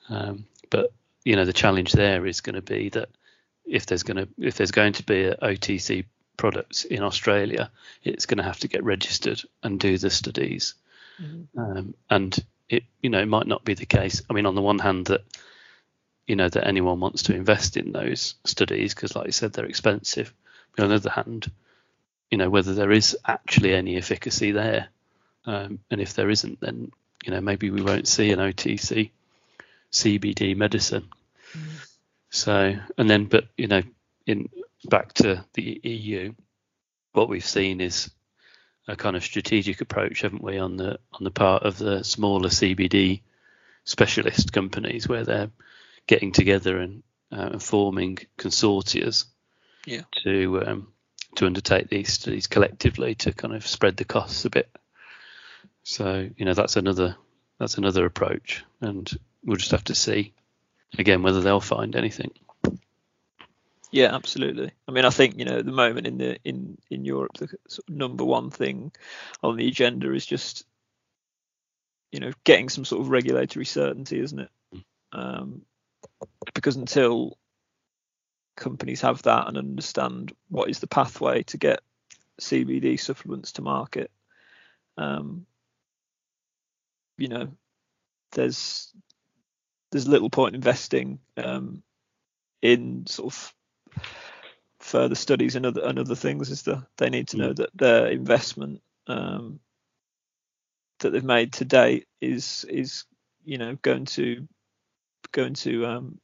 Um, 0.09 0.45
but 0.69 0.91
you 1.25 1.35
know 1.35 1.45
the 1.45 1.53
challenge 1.53 1.91
there 1.91 2.25
is 2.25 2.41
going 2.41 2.55
to 2.55 2.61
be 2.61 2.89
that 2.89 3.09
if 3.65 3.85
there's 3.85 4.03
going 4.03 4.17
to 4.17 4.27
if 4.39 4.55
there's 4.55 4.71
going 4.71 4.93
to 4.93 5.03
be 5.03 5.25
a 5.25 5.35
OTC 5.35 6.05
products 6.37 6.85
in 6.85 7.03
Australia, 7.03 7.69
it's 8.03 8.25
going 8.25 8.37
to 8.37 8.43
have 8.43 8.59
to 8.59 8.67
get 8.67 8.83
registered 8.83 9.41
and 9.63 9.79
do 9.79 9.97
the 9.97 10.09
studies. 10.09 10.75
Mm-hmm. 11.21 11.59
Um, 11.59 11.93
and 12.09 12.37
it 12.69 12.83
you 13.01 13.09
know 13.09 13.19
it 13.19 13.27
might 13.27 13.47
not 13.47 13.63
be 13.63 13.73
the 13.73 13.85
case. 13.85 14.21
I 14.29 14.33
mean, 14.33 14.45
on 14.45 14.55
the 14.55 14.61
one 14.61 14.79
hand 14.79 15.07
that 15.07 15.23
you 16.25 16.35
know 16.35 16.49
that 16.49 16.67
anyone 16.67 16.99
wants 16.99 17.23
to 17.23 17.35
invest 17.35 17.77
in 17.77 17.91
those 17.91 18.35
studies 18.43 18.93
because, 18.93 19.15
like 19.15 19.25
you 19.25 19.31
said, 19.31 19.53
they're 19.53 19.65
expensive. 19.65 20.33
But 20.75 20.83
on 20.83 20.89
the 20.89 20.95
other 20.95 21.09
hand, 21.09 21.49
you 22.29 22.37
know 22.37 22.49
whether 22.49 22.73
there 22.73 22.91
is 22.91 23.17
actually 23.25 23.73
any 23.73 23.97
efficacy 23.97 24.51
there, 24.51 24.89
um, 25.45 25.79
and 25.89 26.01
if 26.01 26.13
there 26.13 26.29
isn't, 26.29 26.59
then 26.59 26.91
you 27.25 27.31
know 27.31 27.41
maybe 27.41 27.69
we 27.69 27.81
won't 27.81 28.07
see 28.07 28.31
an 28.31 28.39
OTC 28.39 29.11
CBD 29.91 30.55
medicine. 30.55 31.07
Mm. 31.53 31.87
So 32.29 32.75
and 32.97 33.09
then, 33.09 33.25
but 33.25 33.45
you 33.57 33.67
know, 33.67 33.83
in 34.25 34.49
back 34.85 35.13
to 35.13 35.43
the 35.53 35.79
EU, 35.83 36.33
what 37.13 37.29
we've 37.29 37.45
seen 37.45 37.81
is 37.81 38.11
a 38.87 38.95
kind 38.95 39.15
of 39.15 39.23
strategic 39.23 39.81
approach, 39.81 40.21
haven't 40.21 40.43
we, 40.43 40.57
on 40.57 40.77
the 40.77 40.99
on 41.13 41.23
the 41.23 41.31
part 41.31 41.63
of 41.63 41.77
the 41.77 42.03
smaller 42.03 42.49
CBD 42.49 43.21
specialist 43.83 44.53
companies 44.53 45.07
where 45.07 45.23
they're 45.23 45.51
getting 46.07 46.31
together 46.31 46.77
and, 46.77 47.03
uh, 47.31 47.49
and 47.53 47.63
forming 47.63 48.17
consortia 48.37 49.25
yeah. 49.85 50.01
to 50.23 50.63
um, 50.65 50.87
to 51.35 51.45
undertake 51.45 51.89
these 51.89 52.13
studies 52.13 52.47
collectively 52.47 53.15
to 53.15 53.31
kind 53.31 53.53
of 53.53 53.65
spread 53.65 53.97
the 53.97 54.05
costs 54.05 54.45
a 54.45 54.49
bit. 54.49 54.69
So 55.83 56.29
you 56.35 56.45
know 56.45 56.53
that's 56.53 56.75
another 56.75 57.15
that's 57.59 57.77
another 57.77 58.05
approach, 58.05 58.63
and 58.81 59.09
we'll 59.43 59.57
just 59.57 59.71
have 59.71 59.85
to 59.85 59.95
see 59.95 60.33
again 60.97 61.23
whether 61.23 61.41
they'll 61.41 61.59
find 61.59 61.95
anything. 61.95 62.31
Yeah, 63.91 64.13
absolutely. 64.13 64.71
I 64.87 64.91
mean, 64.91 65.05
I 65.05 65.09
think 65.09 65.37
you 65.37 65.45
know 65.45 65.59
at 65.59 65.65
the 65.65 65.71
moment 65.71 66.07
in 66.07 66.17
the 66.17 66.37
in 66.43 66.77
in 66.89 67.05
Europe, 67.05 67.37
the 67.37 67.47
sort 67.67 67.87
of 67.87 67.95
number 67.95 68.25
one 68.25 68.49
thing 68.49 68.91
on 69.43 69.55
the 69.55 69.67
agenda 69.67 70.13
is 70.13 70.25
just 70.25 70.65
you 72.11 72.19
know 72.19 72.31
getting 72.43 72.69
some 72.69 72.85
sort 72.85 73.01
of 73.01 73.09
regulatory 73.09 73.65
certainty, 73.65 74.19
isn't 74.19 74.39
it? 74.39 74.49
Mm. 74.73 74.83
Um, 75.13 75.61
because 76.53 76.75
until 76.75 77.37
companies 78.55 79.01
have 79.01 79.21
that 79.23 79.47
and 79.47 79.57
understand 79.57 80.33
what 80.49 80.69
is 80.69 80.79
the 80.79 80.87
pathway 80.87 81.43
to 81.43 81.57
get 81.57 81.79
CBD 82.41 82.99
supplements 82.99 83.53
to 83.53 83.61
market, 83.61 84.11
um, 84.97 85.45
you 87.17 87.29
know, 87.29 87.47
there's 88.33 88.91
there's 89.91 90.07
little 90.07 90.29
point 90.29 90.55
investing 90.55 91.19
um, 91.37 91.81
in 92.61 93.07
sort 93.07 93.33
of 93.33 93.53
further 94.79 95.15
studies 95.15 95.55
and 95.55 95.65
other 95.65 95.81
and 95.83 95.99
other 95.99 96.15
things. 96.15 96.49
Is 96.49 96.63
that 96.63 96.83
they 96.97 97.09
need 97.09 97.27
to 97.29 97.37
know 97.37 97.53
that 97.53 97.69
their 97.75 98.07
investment 98.07 98.81
um, 99.07 99.59
that 100.99 101.11
they've 101.11 101.23
made 101.23 101.53
to 101.53 101.65
date 101.65 102.07
is 102.21 102.65
is 102.69 103.05
you 103.45 103.57
know 103.57 103.77
going 103.81 104.05
to 104.05 104.47
going 105.31 105.53
to 105.53 105.85
um, 105.85 106.19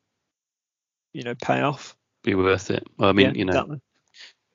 you 1.13 1.23
know 1.23 1.35
pay 1.35 1.61
off. 1.61 1.95
Be 2.23 2.35
worth 2.35 2.71
it. 2.71 2.87
Well, 2.97 3.09
I 3.09 3.11
mean, 3.11 3.27
Yeah, 3.27 3.33
you 3.33 3.45
know, 3.45 3.51
exactly. 3.53 3.81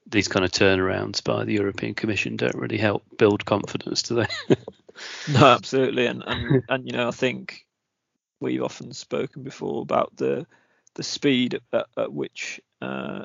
these 0.06 0.28
kind 0.28 0.44
of 0.44 0.50
turnarounds 0.50 1.22
by 1.22 1.44
the 1.44 1.52
European 1.52 1.94
Commission 1.94 2.36
don't 2.36 2.54
really 2.54 2.78
help 2.78 3.04
build 3.18 3.44
confidence, 3.44 4.02
do 4.02 4.14
they? 4.16 4.26
No, 5.28 5.44
absolutely, 5.46 6.06
and 6.06 6.24
and 6.26 6.62
and 6.68 6.86
you 6.86 6.92
know, 6.92 7.06
I 7.06 7.12
think 7.12 7.64
we've 8.40 8.62
often 8.62 8.92
spoken 8.92 9.42
before 9.42 9.82
about 9.82 10.16
the 10.16 10.46
the 10.98 11.02
speed 11.02 11.58
at, 11.72 11.86
at 11.96 12.12
which 12.12 12.60
uh, 12.82 13.24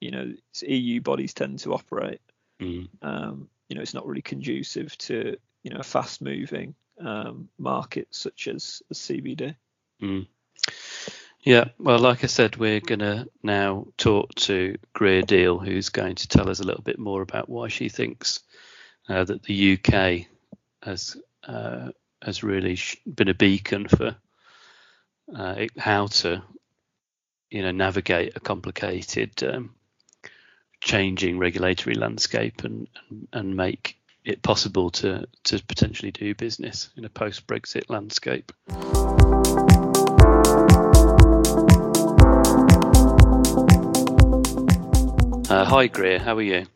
you 0.00 0.10
know 0.10 0.34
EU 0.66 1.00
bodies 1.00 1.32
tend 1.32 1.60
to 1.60 1.72
operate. 1.72 2.20
Mm. 2.60 2.88
Um, 3.00 3.48
you 3.68 3.76
know, 3.76 3.80
it's 3.82 3.94
not 3.94 4.06
really 4.06 4.20
conducive 4.22 4.98
to 4.98 5.36
you 5.62 5.70
know 5.70 5.78
a 5.80 5.84
fast 5.84 6.20
moving 6.20 6.74
um, 7.00 7.48
market 7.58 8.08
such 8.10 8.48
as, 8.48 8.82
as 8.90 8.98
CBD. 8.98 9.54
Mm. 10.02 10.26
Yeah, 11.44 11.64
well, 11.78 11.98
like 11.98 12.22
I 12.22 12.28
said, 12.28 12.56
we're 12.56 12.80
going 12.80 13.00
to 13.00 13.28
now 13.42 13.86
talk 13.96 14.32
to 14.36 14.76
Greer 14.92 15.22
Deal, 15.22 15.58
who's 15.58 15.88
going 15.88 16.14
to 16.16 16.28
tell 16.28 16.48
us 16.50 16.60
a 16.60 16.64
little 16.64 16.82
bit 16.82 16.98
more 17.00 17.22
about 17.22 17.48
why 17.48 17.66
she 17.68 17.88
thinks 17.88 18.40
uh, 19.08 19.24
that 19.24 19.42
the 19.42 19.72
UK 19.78 20.26
has 20.82 21.16
uh, 21.44 21.90
has 22.20 22.44
really 22.44 22.78
been 23.06 23.28
a 23.28 23.34
beacon 23.34 23.88
for 23.88 24.14
uh, 25.36 25.54
it- 25.58 25.78
how 25.78 26.06
to, 26.06 26.42
you 27.52 27.62
know, 27.62 27.70
navigate 27.70 28.32
a 28.34 28.40
complicated, 28.40 29.42
um, 29.44 29.74
changing 30.80 31.38
regulatory 31.38 31.94
landscape 31.94 32.64
and, 32.64 32.88
and 33.10 33.28
and 33.32 33.56
make 33.56 33.98
it 34.24 34.42
possible 34.42 34.90
to 34.90 35.26
to 35.44 35.62
potentially 35.64 36.10
do 36.10 36.34
business 36.34 36.88
in 36.96 37.04
a 37.04 37.10
post 37.10 37.46
Brexit 37.46 37.90
landscape. 37.90 38.52
Uh, 45.50 45.64
hi 45.66 45.88
Greer, 45.88 46.18
how 46.18 46.36
are 46.36 46.42
you? 46.42 46.66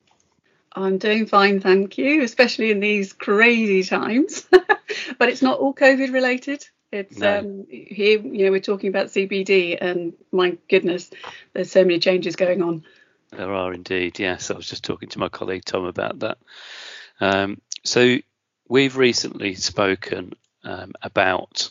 I'm 0.72 0.98
doing 0.98 1.24
fine, 1.24 1.60
thank 1.60 1.96
you, 1.96 2.22
especially 2.22 2.70
in 2.70 2.80
these 2.80 3.14
crazy 3.14 3.82
times. 3.82 4.46
but 5.18 5.30
it's 5.30 5.40
not 5.40 5.58
all 5.58 5.72
COVID 5.72 6.12
related. 6.12 6.68
It's 6.92 7.18
No. 7.18 7.38
um, 7.38 7.66
here, 7.68 8.20
you 8.20 8.44
know, 8.44 8.50
we're 8.50 8.60
talking 8.60 8.88
about 8.88 9.08
CBD, 9.08 9.76
and 9.80 10.14
my 10.32 10.56
goodness, 10.68 11.10
there's 11.52 11.70
so 11.70 11.82
many 11.82 11.98
changes 11.98 12.36
going 12.36 12.62
on. 12.62 12.84
There 13.30 13.52
are 13.52 13.72
indeed, 13.72 14.18
yes. 14.18 14.50
I 14.50 14.54
was 14.54 14.68
just 14.68 14.84
talking 14.84 15.08
to 15.10 15.18
my 15.18 15.28
colleague 15.28 15.64
Tom 15.64 15.84
about 15.84 16.20
that. 16.20 16.38
Um, 17.20 17.60
so 17.84 18.18
we've 18.68 18.96
recently 18.96 19.54
spoken 19.54 20.34
um, 20.62 20.92
about 21.02 21.70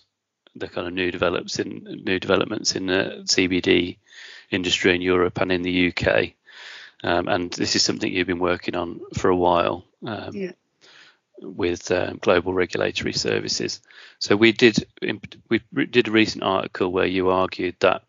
the 0.56 0.68
kind 0.68 0.88
of 0.88 0.94
new 0.94 1.12
develops 1.12 1.60
in 1.60 2.02
new 2.06 2.20
developments 2.20 2.76
in 2.76 2.88
the 2.88 3.24
CBD 3.26 3.98
industry 4.52 4.96
in 4.96 5.02
Europe 5.02 5.40
and 5.42 5.52
in 5.52 5.62
the 5.62 5.90
UK. 5.90 6.34
Um, 7.04 7.28
and 7.28 7.52
this 7.52 7.76
is 7.76 7.84
something 7.84 8.12
you've 8.12 8.28
been 8.28 8.40
working 8.40 8.76
on 8.76 9.02
for 9.14 9.30
a 9.30 9.36
while 9.36 9.86
um, 10.06 10.32
Yeah. 10.34 10.52
With 11.42 11.92
um, 11.92 12.18
global 12.22 12.54
regulatory 12.54 13.14
services. 13.14 13.82
So 14.20 14.36
we 14.36 14.52
did 14.52 14.86
we 15.50 15.86
did 15.86 16.08
a 16.08 16.12
recent 16.12 16.44
article 16.44 16.92
where 16.92 17.06
you 17.06 17.30
argued 17.30 17.76
that 17.80 18.04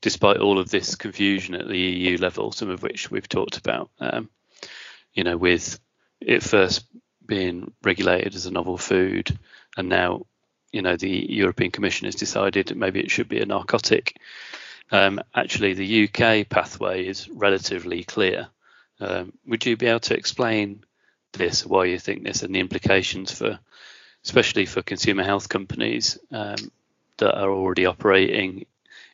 despite 0.00 0.38
all 0.38 0.58
of 0.58 0.70
this 0.70 0.94
confusion 0.94 1.54
at 1.54 1.68
the 1.68 1.78
EU 1.78 2.18
level, 2.18 2.52
some 2.52 2.70
of 2.70 2.82
which 2.82 3.10
we've 3.10 3.28
talked 3.28 3.56
about, 3.56 3.90
um, 4.00 4.28
you 5.12 5.24
know, 5.24 5.36
with 5.36 5.78
it 6.20 6.42
first 6.42 6.84
being 7.26 7.72
regulated 7.82 8.34
as 8.34 8.46
a 8.46 8.50
novel 8.50 8.78
food, 8.78 9.36
and 9.76 9.88
now, 9.88 10.26
you 10.72 10.82
know, 10.82 10.96
the 10.96 11.26
European 11.30 11.70
Commission 11.70 12.06
has 12.06 12.14
decided 12.14 12.74
maybe 12.76 13.00
it 13.00 13.10
should 13.10 13.28
be 13.28 13.40
a 13.40 13.46
narcotic. 13.46 14.16
Um, 14.90 15.20
actually, 15.34 15.74
the 15.74 16.08
UK 16.08 16.48
pathway 16.48 17.06
is 17.06 17.28
relatively 17.28 18.04
clear. 18.04 18.48
Um, 19.00 19.32
would 19.46 19.64
you 19.64 19.76
be 19.76 19.86
able 19.86 20.00
to 20.00 20.16
explain 20.16 20.84
this, 21.38 21.64
why 21.64 21.86
you 21.86 21.98
think 21.98 22.24
this, 22.24 22.42
and 22.42 22.54
the 22.54 22.60
implications 22.60 23.32
for, 23.32 23.58
especially 24.24 24.66
for 24.66 24.82
consumer 24.82 25.22
health 25.22 25.48
companies 25.48 26.18
um, 26.30 26.56
that 27.18 27.34
are 27.34 27.50
already 27.50 27.86
operating 27.86 28.66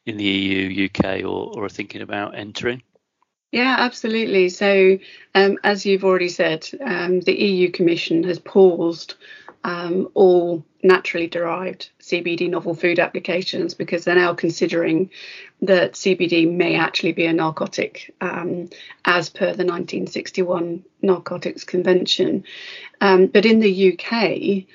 in 0.07 0.17
the 0.17 0.25
EU, 0.25 0.87
UK, 0.87 1.23
or, 1.23 1.57
or 1.57 1.65
are 1.65 1.69
thinking 1.69 2.03
about 2.03 2.37
entering? 2.37 2.83
Yeah, 3.53 3.77
absolutely. 3.79 4.49
So, 4.49 4.99
um, 5.35 5.59
as 5.63 5.87
you've 5.87 6.05
already 6.05 6.29
said, 6.29 6.69
um, 6.85 7.21
the 7.21 7.35
EU 7.35 7.71
Commission 7.71 8.25
has 8.25 8.41
paused 8.41 9.15
um, 9.63 10.09
all 10.15 10.65
naturally 10.83 11.29
derived 11.29 11.91
CBD 12.05 12.51
novel 12.51 12.75
food 12.75 12.99
applications 12.99 13.73
because 13.73 14.05
they're 14.05 14.15
now 14.15 14.35
considering 14.35 15.11
that 15.63 15.95
CBD 15.95 16.51
may 16.51 16.77
actually 16.77 17.13
be 17.13 17.25
a 17.25 17.33
narcotic 17.33 18.15
um, 18.21 18.69
as 19.07 19.31
per 19.31 19.47
the 19.47 19.65
1961 19.65 20.85
Narcotics 21.01 21.65
Convention. 21.65 22.45
Um, 23.01 23.27
but 23.27 23.47
in 23.47 23.61
the 23.61 23.93
UK, 23.93 24.67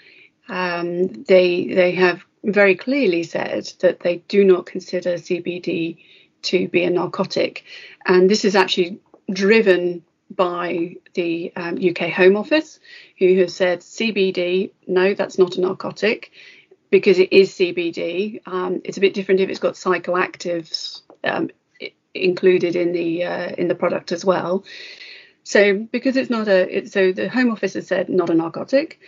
um, 0.50 1.24
they 1.26 1.68
they 1.68 1.92
have 1.92 2.24
very 2.44 2.76
clearly 2.76 3.24
said 3.24 3.72
that 3.82 4.00
they 4.00 4.18
do 4.28 4.44
not 4.44 4.65
consider 4.65 5.13
CBD 5.13 5.98
to 6.42 6.68
be 6.68 6.84
a 6.84 6.89
narcotic, 6.89 7.63
and 8.06 8.28
this 8.28 8.44
is 8.44 8.56
actually 8.56 9.00
driven 9.32 10.04
by 10.32 10.96
the 11.13 11.52
um, 11.56 11.78
UK 11.78 12.10
Home 12.12 12.38
Office, 12.38 12.80
who 13.18 13.39
have 13.39 13.52
said 13.52 13.82
CBD, 13.82 14.72
no, 14.88 15.13
that's 15.13 15.38
not 15.38 15.58
a 15.58 15.62
narcotic 15.62 16.32
because 16.89 17.19
it 17.19 17.32
is 17.32 17.52
CBD. 17.52 18.41
Um, 18.45 18.82
it's 18.84 18.97
a 18.97 19.02
bit 19.02 19.13
different 19.13 19.41
if 19.41 19.49
it's 19.49 19.60
got 19.60 19.75
psychoactives 19.75 21.02
um, 21.23 21.49
included 22.13 22.75
in 22.75 22.91
the 22.91 23.23
uh, 23.25 23.49
in 23.58 23.67
the 23.67 23.75
product 23.75 24.12
as 24.12 24.25
well. 24.25 24.63
So 25.43 25.75
because 25.78 26.15
it's 26.15 26.30
not 26.30 26.47
a, 26.47 26.78
it, 26.78 26.91
so 26.91 27.12
the 27.12 27.30
Home 27.30 27.52
Office 27.52 27.73
has 27.73 27.88
said 27.88 28.10
not 28.10 28.30
a 28.30 28.36
narcotic. 28.36 28.99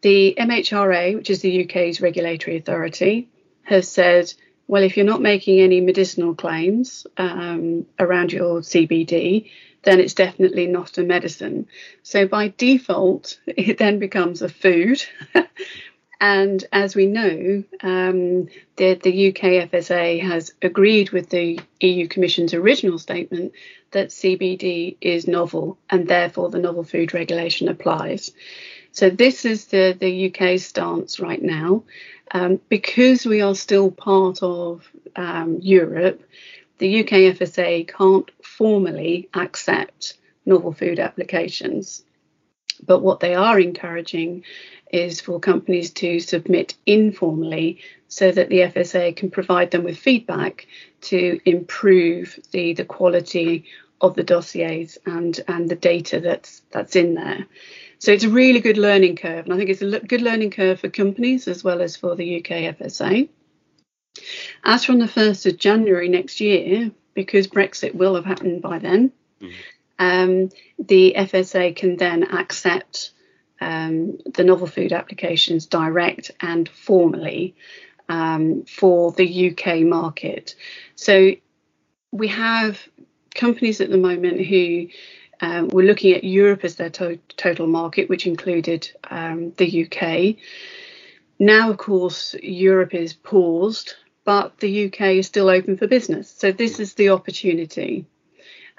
The 0.00 0.34
MHRA, 0.38 1.14
which 1.14 1.30
is 1.30 1.42
the 1.42 1.64
UK's 1.64 2.00
regulatory 2.00 2.56
authority, 2.56 3.28
has 3.62 3.88
said, 3.88 4.32
well, 4.66 4.82
if 4.82 4.96
you're 4.96 5.06
not 5.06 5.22
making 5.22 5.60
any 5.60 5.80
medicinal 5.80 6.34
claims 6.34 7.06
um, 7.16 7.86
around 7.98 8.32
your 8.32 8.60
CBD, 8.60 9.50
then 9.82 10.00
it's 10.00 10.14
definitely 10.14 10.66
not 10.66 10.98
a 10.98 11.02
medicine. 11.02 11.66
So 12.02 12.26
by 12.26 12.52
default, 12.56 13.38
it 13.46 13.78
then 13.78 13.98
becomes 13.98 14.42
a 14.42 14.48
food. 14.48 15.04
and 16.22 16.64
as 16.70 16.94
we 16.94 17.06
know, 17.06 17.64
um, 17.82 18.46
the, 18.76 18.94
the 18.94 19.28
UK 19.30 19.68
FSA 19.68 20.22
has 20.22 20.54
agreed 20.62 21.10
with 21.10 21.30
the 21.30 21.58
EU 21.80 22.06
Commission's 22.06 22.54
original 22.54 23.00
statement 23.00 23.54
that 23.90 24.10
CBD 24.10 24.96
is 25.00 25.26
novel 25.26 25.78
and 25.90 26.06
therefore 26.06 26.48
the 26.48 26.60
novel 26.60 26.84
food 26.84 27.12
regulation 27.12 27.68
applies. 27.68 28.30
So 28.92 29.10
this 29.10 29.44
is 29.44 29.66
the, 29.66 29.96
the 29.98 30.32
UK 30.32 30.60
stance 30.60 31.18
right 31.18 31.42
now. 31.42 31.82
Um, 32.30 32.60
because 32.68 33.26
we 33.26 33.40
are 33.40 33.56
still 33.56 33.90
part 33.90 34.44
of 34.44 34.88
um, 35.16 35.58
Europe, 35.60 36.22
the 36.78 37.00
UK 37.00 37.36
FSA 37.36 37.88
can't 37.88 38.30
formally 38.44 39.28
accept 39.34 40.14
novel 40.46 40.72
food 40.72 41.00
applications. 41.00 42.04
But 42.84 43.00
what 43.00 43.20
they 43.20 43.34
are 43.34 43.58
encouraging 43.60 44.44
is 44.92 45.20
for 45.20 45.40
companies 45.40 45.90
to 45.90 46.20
submit 46.20 46.74
informally 46.84 47.80
so 48.08 48.30
that 48.30 48.48
the 48.48 48.58
FSA 48.58 49.16
can 49.16 49.30
provide 49.30 49.70
them 49.70 49.84
with 49.84 49.96
feedback 49.96 50.66
to 51.02 51.40
improve 51.46 52.38
the, 52.50 52.74
the 52.74 52.84
quality 52.84 53.64
of 54.00 54.14
the 54.14 54.24
dossiers 54.24 54.98
and, 55.06 55.40
and 55.48 55.68
the 55.70 55.76
data 55.76 56.20
that's 56.20 56.62
that's 56.70 56.96
in 56.96 57.14
there. 57.14 57.46
So 58.00 58.10
it's 58.10 58.24
a 58.24 58.28
really 58.28 58.58
good 58.58 58.78
learning 58.78 59.16
curve, 59.16 59.44
and 59.44 59.54
I 59.54 59.56
think 59.56 59.70
it's 59.70 59.80
a 59.80 60.00
good 60.00 60.22
learning 60.22 60.50
curve 60.50 60.80
for 60.80 60.88
companies 60.88 61.46
as 61.46 61.62
well 61.62 61.80
as 61.80 61.96
for 61.96 62.16
the 62.16 62.38
UK 62.38 62.76
FSA. 62.76 63.28
As 64.64 64.84
from 64.84 64.98
the 64.98 65.06
1st 65.06 65.46
of 65.46 65.56
January 65.56 66.08
next 66.08 66.40
year, 66.40 66.90
because 67.14 67.46
Brexit 67.46 67.94
will 67.94 68.16
have 68.16 68.24
happened 68.24 68.60
by 68.60 68.78
then, 68.78 69.12
Mm. 69.42 69.52
Um, 70.02 70.48
the 70.78 71.14
FSA 71.16 71.76
can 71.76 71.96
then 71.96 72.24
accept 72.24 73.12
um, 73.60 74.18
the 74.34 74.42
novel 74.42 74.66
food 74.66 74.92
applications 74.92 75.66
direct 75.66 76.32
and 76.40 76.68
formally 76.68 77.54
um, 78.08 78.64
for 78.64 79.12
the 79.12 79.50
UK 79.50 79.82
market. 79.82 80.56
So 80.96 81.32
we 82.10 82.28
have 82.28 82.80
companies 83.34 83.80
at 83.80 83.90
the 83.90 83.96
moment 83.98 84.44
who 84.44 84.88
um, 85.40 85.68
were 85.68 85.84
looking 85.84 86.14
at 86.14 86.24
Europe 86.24 86.64
as 86.64 86.74
their 86.74 86.90
to- 86.90 87.20
total 87.36 87.68
market, 87.68 88.08
which 88.08 88.26
included 88.26 88.90
um, 89.08 89.52
the 89.56 89.86
UK. 89.86 90.36
Now, 91.38 91.70
of 91.70 91.78
course, 91.78 92.34
Europe 92.42 92.94
is 92.94 93.12
paused, 93.12 93.94
but 94.24 94.58
the 94.58 94.86
UK 94.86 95.00
is 95.20 95.28
still 95.28 95.48
open 95.48 95.76
for 95.76 95.86
business. 95.86 96.28
So 96.28 96.50
this 96.50 96.80
is 96.80 96.94
the 96.94 97.10
opportunity. 97.10 98.06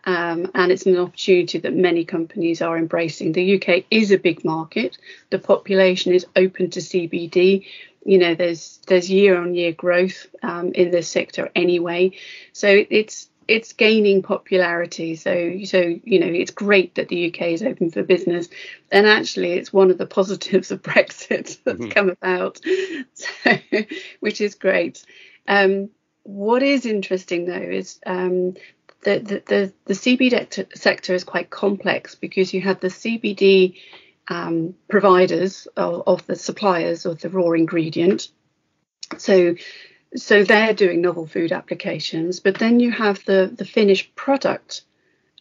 Um, 0.06 0.52
and 0.54 0.72
it's 0.72 0.86
an 0.86 0.98
opportunity 0.98 1.60
that 1.60 1.74
many 1.74 2.04
companies 2.04 2.62
are 2.62 2.78
embracing. 2.78 3.32
The 3.32 3.56
UK 3.56 3.86
is 3.90 4.12
a 4.12 4.18
big 4.18 4.44
market. 4.44 4.98
The 5.30 5.40
population 5.40 6.14
is 6.14 6.26
open 6.36 6.70
to 6.72 6.80
CBD. 6.80 7.66
You 8.06 8.18
know, 8.18 8.36
there's 8.36 8.80
there's 8.88 9.10
year 9.10 9.38
on 9.38 9.56
year 9.56 9.72
growth 9.72 10.28
um, 10.42 10.74
in 10.74 10.92
this 10.92 11.08
sector 11.08 11.50
anyway, 11.56 12.12
so 12.52 12.84
it's 12.90 13.30
it's 13.48 13.74
gaining 13.74 14.22
popularity. 14.22 15.16
So 15.16 15.60
so 15.64 15.80
you 16.04 16.20
know 16.20 16.28
it's 16.28 16.52
great 16.52 16.96
that 16.96 17.08
the 17.08 17.28
UK 17.28 17.42
is 17.50 17.64
open 17.64 17.92
for 17.92 18.04
business, 18.04 18.50
and 18.92 19.08
actually 19.08 19.54
it's 19.54 19.72
one 19.72 19.90
of 19.90 19.98
the 19.98 20.06
positives 20.20 20.72
of 20.72 20.82
Brexit 20.82 21.64
that's 21.64 21.80
mm-hmm. 21.80 21.90
come 21.90 22.10
about, 22.10 22.60
so, 23.14 23.58
which 24.20 24.42
is 24.42 24.56
great. 24.56 25.06
Um, 25.48 25.90
what 26.24 26.64
is 26.64 26.86
interesting 26.86 27.46
though 27.46 27.54
is 27.54 28.00
um, 28.06 28.56
the, 29.04 29.42
the, 29.46 29.74
the, 29.86 29.94
CBD 29.94 30.66
sector 30.76 31.14
is 31.14 31.24
quite 31.24 31.50
complex 31.50 32.16
because 32.16 32.54
you 32.54 32.62
have 32.62 32.80
the 32.80 32.88
CBD 32.88 33.78
um, 34.28 34.76
providers 34.88 35.68
of, 35.76 36.04
of, 36.08 36.28
the 36.28 36.36
suppliers 36.36 37.06
of 37.06 37.20
the 37.20 37.30
raw 37.30 37.52
ingredient. 37.52 38.30
So, 39.18 39.56
so 40.16 40.44
they're 40.44 40.74
doing 40.74 41.02
novel 41.02 41.28
food 41.28 41.52
applications, 41.52 42.40
but 42.40 42.60
then 42.60 42.80
you 42.80 42.92
have 42.92 43.24
the, 43.26 43.52
the 43.54 43.66
finished 43.66 44.16
product 44.16 44.84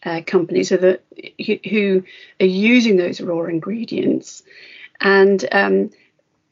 uh, 0.05 0.21
companies 0.25 0.69
so 0.69 0.77
that, 0.77 1.03
who 1.69 2.03
are 2.39 2.45
using 2.45 2.97
those 2.97 3.21
raw 3.21 3.43
ingredients. 3.45 4.43
And 4.99 5.45
um, 5.51 5.89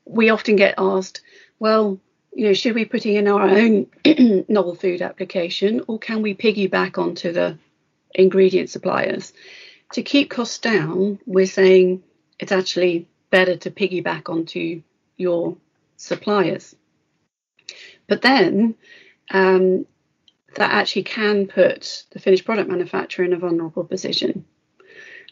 we 0.05 0.29
often 0.29 0.55
get 0.55 0.75
asked, 0.77 1.21
well, 1.59 1.99
you 2.33 2.45
know, 2.45 2.53
should 2.53 2.75
we 2.75 2.85
put 2.85 3.05
in 3.05 3.27
our 3.27 3.41
own 3.41 3.87
novel 4.47 4.75
food 4.75 5.01
application 5.01 5.81
or 5.87 5.99
can 5.99 6.21
we 6.21 6.33
piggyback 6.33 6.97
onto 6.97 7.31
the 7.31 7.57
ingredient 8.13 8.69
suppliers? 8.69 9.33
To 9.93 10.01
keep 10.01 10.29
costs 10.29 10.59
down, 10.59 11.19
we're 11.25 11.45
saying 11.45 12.03
it's 12.39 12.51
actually 12.51 13.07
better 13.29 13.57
to 13.57 13.71
piggyback 13.71 14.29
onto 14.29 14.81
your 15.17 15.57
suppliers. 15.97 16.75
But 18.07 18.21
then 18.21 18.75
um, 19.29 19.85
that 20.55 20.71
actually 20.71 21.03
can 21.03 21.47
put 21.47 22.05
the 22.11 22.19
finished 22.19 22.45
product 22.45 22.69
manufacturer 22.69 23.25
in 23.25 23.33
a 23.33 23.37
vulnerable 23.37 23.83
position 23.83 24.45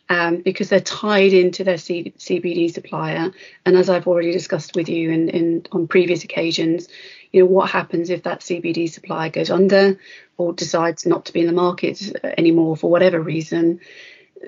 um, 0.10 0.42
because 0.42 0.70
they're 0.70 0.80
tied 0.80 1.34
into 1.34 1.64
their 1.64 1.78
C- 1.78 2.14
CBD 2.18 2.74
supplier. 2.74 3.32
And 3.66 3.78
as 3.78 3.90
I've 3.90 4.08
already 4.08 4.32
discussed 4.32 4.76
with 4.76 4.90
you 4.90 5.12
in, 5.12 5.30
in 5.30 5.66
on 5.72 5.88
previous 5.88 6.24
occasions, 6.24 6.88
you 7.32 7.42
know 7.42 7.46
what 7.46 7.70
happens 7.70 8.10
if 8.10 8.24
that 8.24 8.40
CBD 8.42 8.90
supplier 8.90 9.30
goes 9.30 9.52
under 9.52 10.00
or 10.38 10.54
decides 10.54 11.06
not 11.06 11.26
to 11.26 11.34
be 11.34 11.42
in 11.42 11.48
the 11.48 11.54
market 11.54 12.02
anymore 12.38 12.76
for 12.76 12.90
whatever 12.90 13.22
reason, 13.22 13.80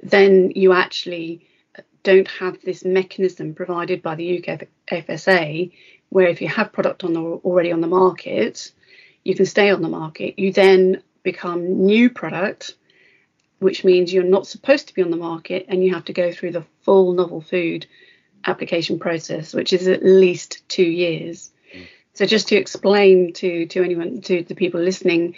then 0.01 0.51
you 0.55 0.73
actually 0.73 1.47
don't 2.03 2.27
have 2.27 2.59
this 2.61 2.83
mechanism 2.83 3.53
provided 3.53 4.01
by 4.01 4.15
the 4.15 4.39
UK 4.39 4.67
FSA 4.87 5.71
where 6.09 6.27
if 6.27 6.41
you 6.41 6.47
have 6.47 6.73
product 6.73 7.03
on 7.03 7.13
the, 7.13 7.21
already 7.21 7.71
on 7.71 7.81
the 7.81 7.87
market, 7.87 8.71
you 9.23 9.35
can 9.35 9.45
stay 9.45 9.69
on 9.69 9.81
the 9.81 9.89
market. 9.89 10.39
You 10.39 10.51
then 10.51 11.03
become 11.23 11.85
new 11.85 12.09
product 12.09 12.75
which 13.61 13.83
means 13.83 14.11
you're 14.11 14.23
not 14.23 14.47
supposed 14.47 14.87
to 14.87 14.93
be 14.95 15.03
on 15.03 15.11
the 15.11 15.17
market 15.17 15.65
and 15.67 15.83
you 15.83 15.93
have 15.93 16.05
to 16.05 16.13
go 16.13 16.31
through 16.31 16.51
the 16.51 16.65
full 16.81 17.13
novel 17.13 17.41
food 17.41 17.85
application 18.43 18.97
process, 18.97 19.53
which 19.53 19.71
is 19.71 19.87
at 19.87 20.03
least 20.03 20.67
two 20.67 20.83
years. 20.83 21.51
Mm. 21.71 21.85
So 22.15 22.25
just 22.25 22.47
to 22.47 22.55
explain 22.55 23.33
to 23.33 23.67
to 23.67 23.83
anyone 23.83 24.21
to 24.21 24.41
the 24.41 24.55
people 24.55 24.81
listening, 24.81 25.35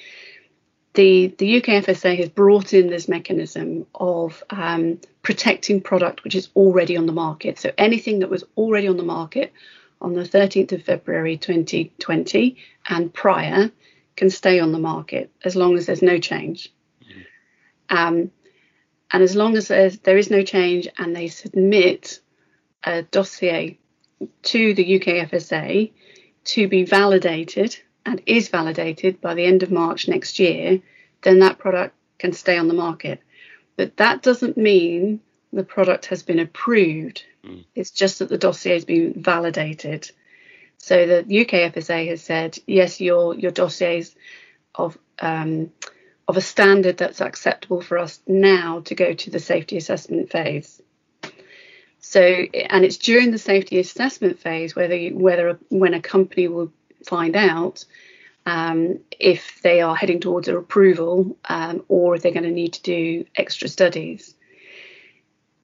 the 0.93 1.35
the 1.37 1.57
UK 1.57 1.83
FSA 1.83 2.17
has 2.17 2.29
brought 2.29 2.73
in 2.73 2.87
this 2.87 3.09
mechanism 3.09 3.87
of 3.93 4.41
um, 4.49 5.01
protecting 5.21 5.81
product 5.81 6.23
which 6.23 6.35
is 6.35 6.47
already 6.55 6.95
on 6.95 7.07
the 7.07 7.11
market. 7.11 7.59
So 7.59 7.71
anything 7.77 8.19
that 8.19 8.29
was 8.29 8.45
already 8.55 8.87
on 8.87 8.95
the 8.95 9.03
market 9.03 9.51
on 9.99 10.13
the 10.13 10.23
13th 10.23 10.71
of 10.71 10.83
February 10.83 11.35
2020 11.35 12.55
and 12.87 13.13
prior 13.13 13.69
can 14.15 14.29
stay 14.29 14.61
on 14.61 14.71
the 14.71 14.79
market 14.79 15.29
as 15.43 15.57
long 15.57 15.77
as 15.77 15.87
there's 15.87 16.01
no 16.01 16.19
change. 16.19 16.71
Um, 17.93 18.31
and 19.11 19.21
as 19.21 19.35
long 19.35 19.55
as 19.55 19.67
there 19.67 20.17
is 20.17 20.31
no 20.31 20.41
change 20.41 20.87
and 20.97 21.15
they 21.15 21.27
submit 21.27 22.19
a 22.83 23.03
dossier 23.03 23.77
to 24.41 24.73
the 24.73 24.95
UK 24.95 25.29
FSA 25.29 25.91
to 26.45 26.67
be 26.67 26.83
validated 26.85 27.77
and 28.05 28.21
is 28.25 28.49
validated 28.49 29.21
by 29.21 29.35
the 29.35 29.45
end 29.45 29.61
of 29.61 29.71
March 29.71 30.07
next 30.07 30.39
year, 30.39 30.81
then 31.21 31.39
that 31.39 31.59
product 31.59 31.95
can 32.17 32.33
stay 32.33 32.57
on 32.57 32.67
the 32.67 32.73
market. 32.73 33.21
But 33.75 33.97
that 33.97 34.23
doesn't 34.23 34.57
mean 34.57 35.19
the 35.51 35.63
product 35.63 36.07
has 36.07 36.23
been 36.23 36.39
approved. 36.39 37.23
Mm. 37.45 37.65
It's 37.75 37.91
just 37.91 38.19
that 38.19 38.29
the 38.29 38.37
dossier 38.39 38.73
has 38.73 38.85
been 38.85 39.13
validated. 39.21 40.09
So 40.79 41.05
the 41.05 41.19
UK 41.19 41.71
FSA 41.73 42.07
has 42.09 42.23
said, 42.23 42.57
yes, 42.65 42.99
your 42.99 43.35
your 43.35 43.51
dossiers 43.51 44.15
of 44.73 44.97
um, 45.19 45.71
of 46.27 46.37
a 46.37 46.41
standard 46.41 46.97
that's 46.97 47.21
acceptable 47.21 47.81
for 47.81 47.97
us 47.97 48.21
now 48.27 48.81
to 48.81 48.95
go 48.95 49.13
to 49.13 49.29
the 49.29 49.39
safety 49.39 49.77
assessment 49.77 50.31
phase. 50.31 50.81
So, 51.99 52.21
and 52.21 52.83
it's 52.85 52.97
during 52.97 53.31
the 53.31 53.37
safety 53.37 53.79
assessment 53.79 54.39
phase 54.39 54.75
whether 54.75 54.97
whether 55.09 55.59
when 55.69 55.93
a 55.93 56.01
company 56.01 56.47
will 56.47 56.71
find 57.05 57.35
out 57.35 57.85
um, 58.45 58.99
if 59.19 59.61
they 59.61 59.81
are 59.81 59.95
heading 59.95 60.19
towards 60.19 60.47
a 60.47 60.57
approval 60.57 61.37
um, 61.45 61.83
or 61.87 62.15
if 62.15 62.21
they're 62.21 62.31
going 62.31 62.43
to 62.43 62.51
need 62.51 62.73
to 62.73 62.81
do 62.81 63.25
extra 63.35 63.67
studies. 63.67 64.35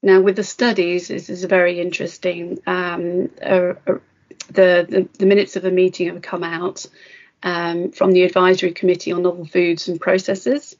Now, 0.01 0.21
with 0.21 0.37
the 0.37 0.43
studies, 0.43 1.09
this 1.09 1.29
is 1.29 1.43
very 1.43 1.81
interesting. 1.81 2.59
Um, 2.65 3.29
uh, 3.41 3.73
uh, 3.85 3.99
the, 4.47 4.87
the, 4.87 5.09
the 5.17 5.25
minutes 5.25 5.57
of 5.57 5.63
the 5.63 5.71
meeting 5.71 6.07
have 6.07 6.21
come 6.21 6.43
out, 6.43 6.85
um, 7.43 7.91
from 7.91 8.11
the 8.11 8.23
Advisory 8.23 8.71
Committee 8.71 9.11
on 9.11 9.23
Novel 9.23 9.45
Foods 9.45 9.87
and 9.87 9.99
Processes. 9.99 10.75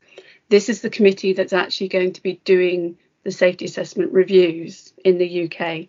This 0.49 0.69
is 0.69 0.81
the 0.81 0.89
committee 0.89 1.33
that's 1.33 1.53
actually 1.53 1.89
going 1.89 2.13
to 2.13 2.23
be 2.23 2.41
doing 2.43 2.97
the 3.23 3.31
safety 3.31 3.65
assessment 3.65 4.13
reviews 4.13 4.93
in 5.03 5.17
the 5.17 5.45
UK. 5.45 5.87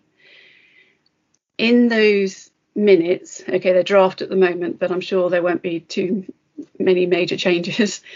In 1.57 1.87
those 1.87 2.51
minutes, 2.75 3.43
okay, 3.47 3.73
they're 3.73 3.83
draft 3.83 4.21
at 4.21 4.29
the 4.29 4.35
moment, 4.35 4.79
but 4.79 4.91
I'm 4.91 5.01
sure 5.01 5.29
there 5.29 5.43
won't 5.43 5.61
be 5.61 5.79
too 5.79 6.25
many 6.79 7.05
major 7.05 7.37
changes. 7.37 8.01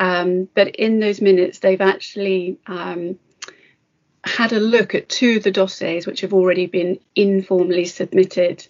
Um, 0.00 0.48
but 0.54 0.76
in 0.76 1.00
those 1.00 1.20
minutes, 1.20 1.58
they've 1.58 1.80
actually 1.80 2.58
um, 2.68 3.18
had 4.22 4.52
a 4.52 4.60
look 4.60 4.94
at 4.94 5.08
two 5.08 5.38
of 5.38 5.42
the 5.42 5.50
dossiers 5.50 6.06
which 6.06 6.20
have 6.20 6.32
already 6.32 6.66
been 6.66 7.00
informally 7.16 7.84
submitted. 7.84 8.64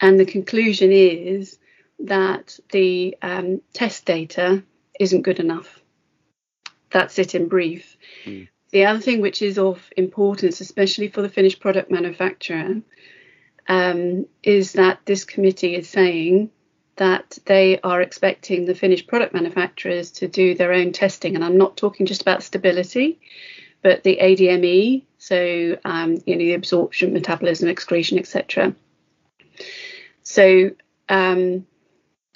And 0.00 0.20
the 0.20 0.24
conclusion 0.24 0.92
is 0.92 1.58
that 2.04 2.58
the 2.70 3.16
um, 3.22 3.60
test 3.72 4.04
data 4.04 4.62
isn't 4.98 5.22
good 5.22 5.40
enough. 5.40 5.80
That's 6.90 7.18
it 7.18 7.34
in 7.34 7.48
brief. 7.48 7.96
Mm. 8.24 8.48
The 8.70 8.86
other 8.86 9.00
thing 9.00 9.20
which 9.20 9.42
is 9.42 9.58
of 9.58 9.90
importance, 9.96 10.60
especially 10.60 11.08
for 11.08 11.22
the 11.22 11.28
finished 11.28 11.60
product 11.60 11.90
manufacturer, 11.90 12.82
um, 13.68 14.26
is 14.42 14.72
that 14.72 15.00
this 15.04 15.24
committee 15.24 15.74
is 15.74 15.88
saying 15.88 16.50
that 16.96 17.38
they 17.46 17.80
are 17.80 18.02
expecting 18.02 18.64
the 18.64 18.74
finished 18.74 19.06
product 19.06 19.32
manufacturers 19.32 20.10
to 20.10 20.28
do 20.28 20.54
their 20.54 20.72
own 20.72 20.92
testing. 20.92 21.34
And 21.34 21.44
I'm 21.44 21.56
not 21.56 21.76
talking 21.76 22.06
just 22.06 22.22
about 22.22 22.42
stability, 22.42 23.20
but 23.82 24.02
the 24.02 24.18
ADME, 24.20 25.04
so 25.18 25.78
um, 25.84 26.18
you 26.26 26.36
know 26.36 26.44
the 26.44 26.54
absorption, 26.54 27.12
metabolism, 27.12 27.68
excretion, 27.68 28.18
etc. 28.18 28.74
So 30.22 30.70
um, 31.08 31.66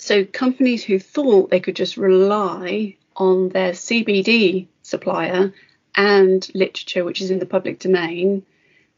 so 0.05 0.23
companies 0.23 0.85
who 0.85 0.99
thought 0.99 1.49
they 1.49 1.61
could 1.61 1.77
just 1.77 1.97
rely 1.97 2.95
on 3.17 3.49
their 3.49 3.73
CBD 3.73 4.67
supplier 4.83 5.55
and 5.97 6.47
literature, 6.55 7.07
which 7.07 7.23
is 7.23 7.31
in 7.31 7.39
the 7.39 7.47
public 7.47 7.79
domain, 7.79 8.45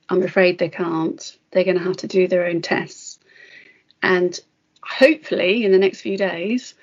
I'm 0.08 0.24
afraid 0.24 0.58
they 0.58 0.68
can't. 0.68 1.38
They're 1.52 1.62
going 1.62 1.78
to 1.78 1.84
have 1.84 1.98
to 1.98 2.08
do 2.08 2.26
their 2.26 2.46
own 2.46 2.60
tests. 2.60 3.20
And 4.02 4.36
hopefully, 4.82 5.64
in 5.64 5.70
the 5.70 5.78
next 5.78 6.00
few 6.00 6.16
days, 6.16 6.74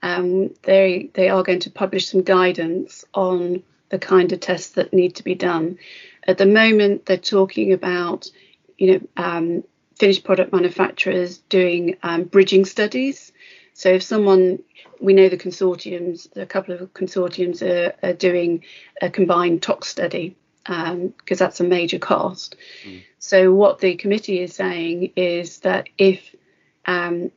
um, 0.00 0.54
they 0.62 1.10
they 1.14 1.28
are 1.28 1.42
going 1.42 1.60
to 1.60 1.70
publish 1.72 2.06
some 2.06 2.22
guidance 2.22 3.04
on 3.14 3.64
the 3.88 3.98
kind 3.98 4.32
of 4.32 4.38
tests 4.38 4.74
that 4.74 4.92
need 4.92 5.16
to 5.16 5.24
be 5.24 5.34
done. 5.34 5.76
At 6.22 6.38
the 6.38 6.46
moment, 6.46 7.06
they're 7.06 7.16
talking 7.16 7.72
about 7.72 8.30
you 8.78 8.92
know, 8.92 9.00
um, 9.16 9.64
finished 9.96 10.22
product 10.22 10.52
manufacturers 10.52 11.38
doing 11.48 11.96
um, 12.04 12.22
bridging 12.22 12.64
studies. 12.64 13.31
So 13.74 13.90
if 13.90 14.02
someone, 14.02 14.62
we 15.00 15.14
know 15.14 15.28
the 15.28 15.38
consortiums, 15.38 16.28
a 16.36 16.46
couple 16.46 16.74
of 16.74 16.92
consortiums 16.94 17.62
are, 17.62 17.94
are 18.02 18.12
doing 18.12 18.64
a 19.00 19.10
combined 19.10 19.62
tox 19.62 19.88
study 19.88 20.36
because 20.64 20.92
um, 20.92 21.14
that's 21.26 21.60
a 21.60 21.64
major 21.64 21.98
cost. 21.98 22.56
Mm. 22.84 23.02
So 23.18 23.52
what 23.52 23.80
the 23.80 23.96
committee 23.96 24.40
is 24.40 24.54
saying 24.54 25.12
is 25.16 25.60
that 25.60 25.88
if 25.98 26.34
um, 26.86 27.30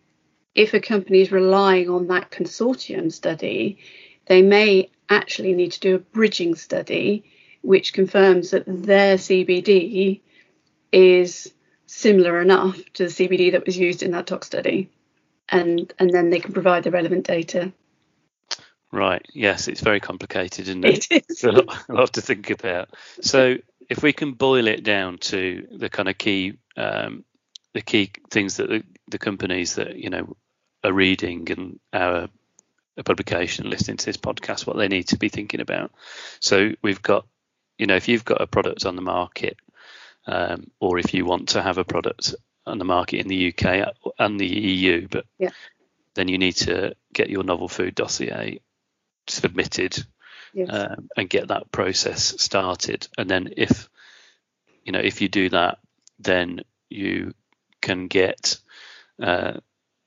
if 0.53 0.73
a 0.73 0.79
company 0.79 1.21
is 1.21 1.31
relying 1.31 1.89
on 1.89 2.07
that 2.07 2.31
consortium 2.31 3.11
study, 3.11 3.79
they 4.27 4.41
may 4.41 4.89
actually 5.09 5.53
need 5.53 5.73
to 5.73 5.79
do 5.79 5.95
a 5.95 5.99
bridging 5.99 6.55
study 6.55 7.23
which 7.61 7.93
confirms 7.93 8.51
that 8.51 8.63
their 8.67 9.17
CBD 9.17 10.21
is 10.91 11.51
similar 11.87 12.39
enough 12.41 12.77
to 12.93 13.05
the 13.05 13.09
CBD 13.09 13.51
that 13.51 13.65
was 13.65 13.77
used 13.77 14.03
in 14.03 14.11
that 14.11 14.27
tox 14.27 14.47
study, 14.47 14.89
and 15.49 15.93
and 15.99 16.09
then 16.09 16.29
they 16.29 16.39
can 16.39 16.53
provide 16.53 16.83
the 16.83 16.91
relevant 16.91 17.25
data. 17.25 17.71
Right. 18.91 19.25
Yes, 19.33 19.67
it's 19.67 19.81
very 19.81 19.99
complicated, 19.99 20.67
isn't 20.67 20.85
it? 20.85 21.07
It 21.11 21.25
is. 21.29 21.43
A 21.43 21.51
lot, 21.51 21.89
a 21.89 21.93
lot 21.93 22.13
to 22.13 22.21
think 22.21 22.49
about. 22.49 22.89
So, 23.21 23.57
if 23.89 24.01
we 24.01 24.13
can 24.13 24.33
boil 24.33 24.67
it 24.67 24.83
down 24.83 25.17
to 25.17 25.67
the 25.71 25.89
kind 25.89 26.07
of 26.07 26.17
key, 26.17 26.57
um, 26.77 27.25
the 27.73 27.81
key 27.81 28.11
things 28.31 28.57
that 28.57 28.69
the, 28.69 28.83
the 29.09 29.17
companies 29.17 29.75
that 29.75 29.97
you 29.97 30.09
know 30.09 30.37
are 30.83 30.93
reading 30.93 31.51
and 31.51 31.79
our 31.91 32.29
publication 33.03 33.69
listening 33.69 33.97
to 33.97 34.05
this 34.05 34.17
podcast, 34.17 34.65
what 34.65 34.77
they 34.77 34.87
need 34.87 35.07
to 35.09 35.17
be 35.17 35.29
thinking 35.29 35.59
about. 35.59 35.91
So 36.39 36.71
we've 36.81 37.01
got, 37.01 37.27
you 37.77 37.87
know, 37.87 37.95
if 37.95 38.07
you've 38.07 38.23
got 38.23 38.41
a 38.41 38.47
product 38.47 38.85
on 38.85 38.95
the 38.95 39.01
market, 39.01 39.57
um, 40.27 40.71
or 40.79 40.97
if 40.97 41.13
you 41.13 41.25
want 41.25 41.49
to 41.49 41.61
have 41.61 41.77
a 41.77 41.83
product 41.83 42.35
on 42.65 42.79
the 42.79 42.85
market 42.85 43.19
in 43.19 43.27
the 43.27 43.53
UK 43.53 43.93
and 44.17 44.39
the 44.39 44.47
EU, 44.47 45.07
but 45.09 45.25
yeah. 45.39 45.49
then 46.15 46.27
you 46.27 46.37
need 46.37 46.53
to 46.53 46.95
get 47.13 47.29
your 47.29 47.43
novel 47.43 47.67
food 47.67 47.95
dossier 47.95 48.59
submitted 49.27 50.05
yes. 50.53 50.69
um, 50.71 51.09
and 51.15 51.29
get 51.29 51.49
that 51.49 51.71
process 51.71 52.35
started. 52.41 53.07
And 53.17 53.29
then 53.29 53.53
if 53.57 53.89
you 54.83 54.91
know 54.91 54.99
if 54.99 55.21
you 55.21 55.27
do 55.27 55.49
that, 55.49 55.79
then 56.19 56.61
you 56.89 57.33
can 57.81 58.07
get 58.07 58.57
uh, 59.21 59.59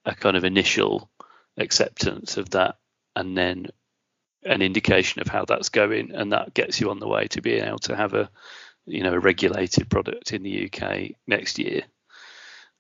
a 0.05 0.15
kind 0.15 0.37
of 0.37 0.45
initial 0.45 1.11
acceptance 1.57 2.37
of 2.37 2.51
that, 2.51 2.77
and 3.15 3.37
then 3.37 3.67
an 4.45 4.63
indication 4.63 5.21
of 5.21 5.29
how 5.29 5.45
that's 5.45 5.69
going, 5.69 6.13
and 6.13 6.33
that 6.33 6.55
gets 6.55 6.81
you 6.81 6.91
on 6.91 6.99
the 6.99 7.09
way 7.09 7.27
to 7.29 7.43
being 7.43 7.65
able 7.65 7.79
to 7.79 7.97
have 7.97 8.15
a 8.15 8.31
you 8.87 9.03
know 9.03 9.13
a 9.13 9.21
regulated 9.21 9.91
product 9.91 10.33
in 10.33 10.43
the 10.43 10.71
UK 10.71 11.11
next 11.27 11.59
year, 11.59 11.83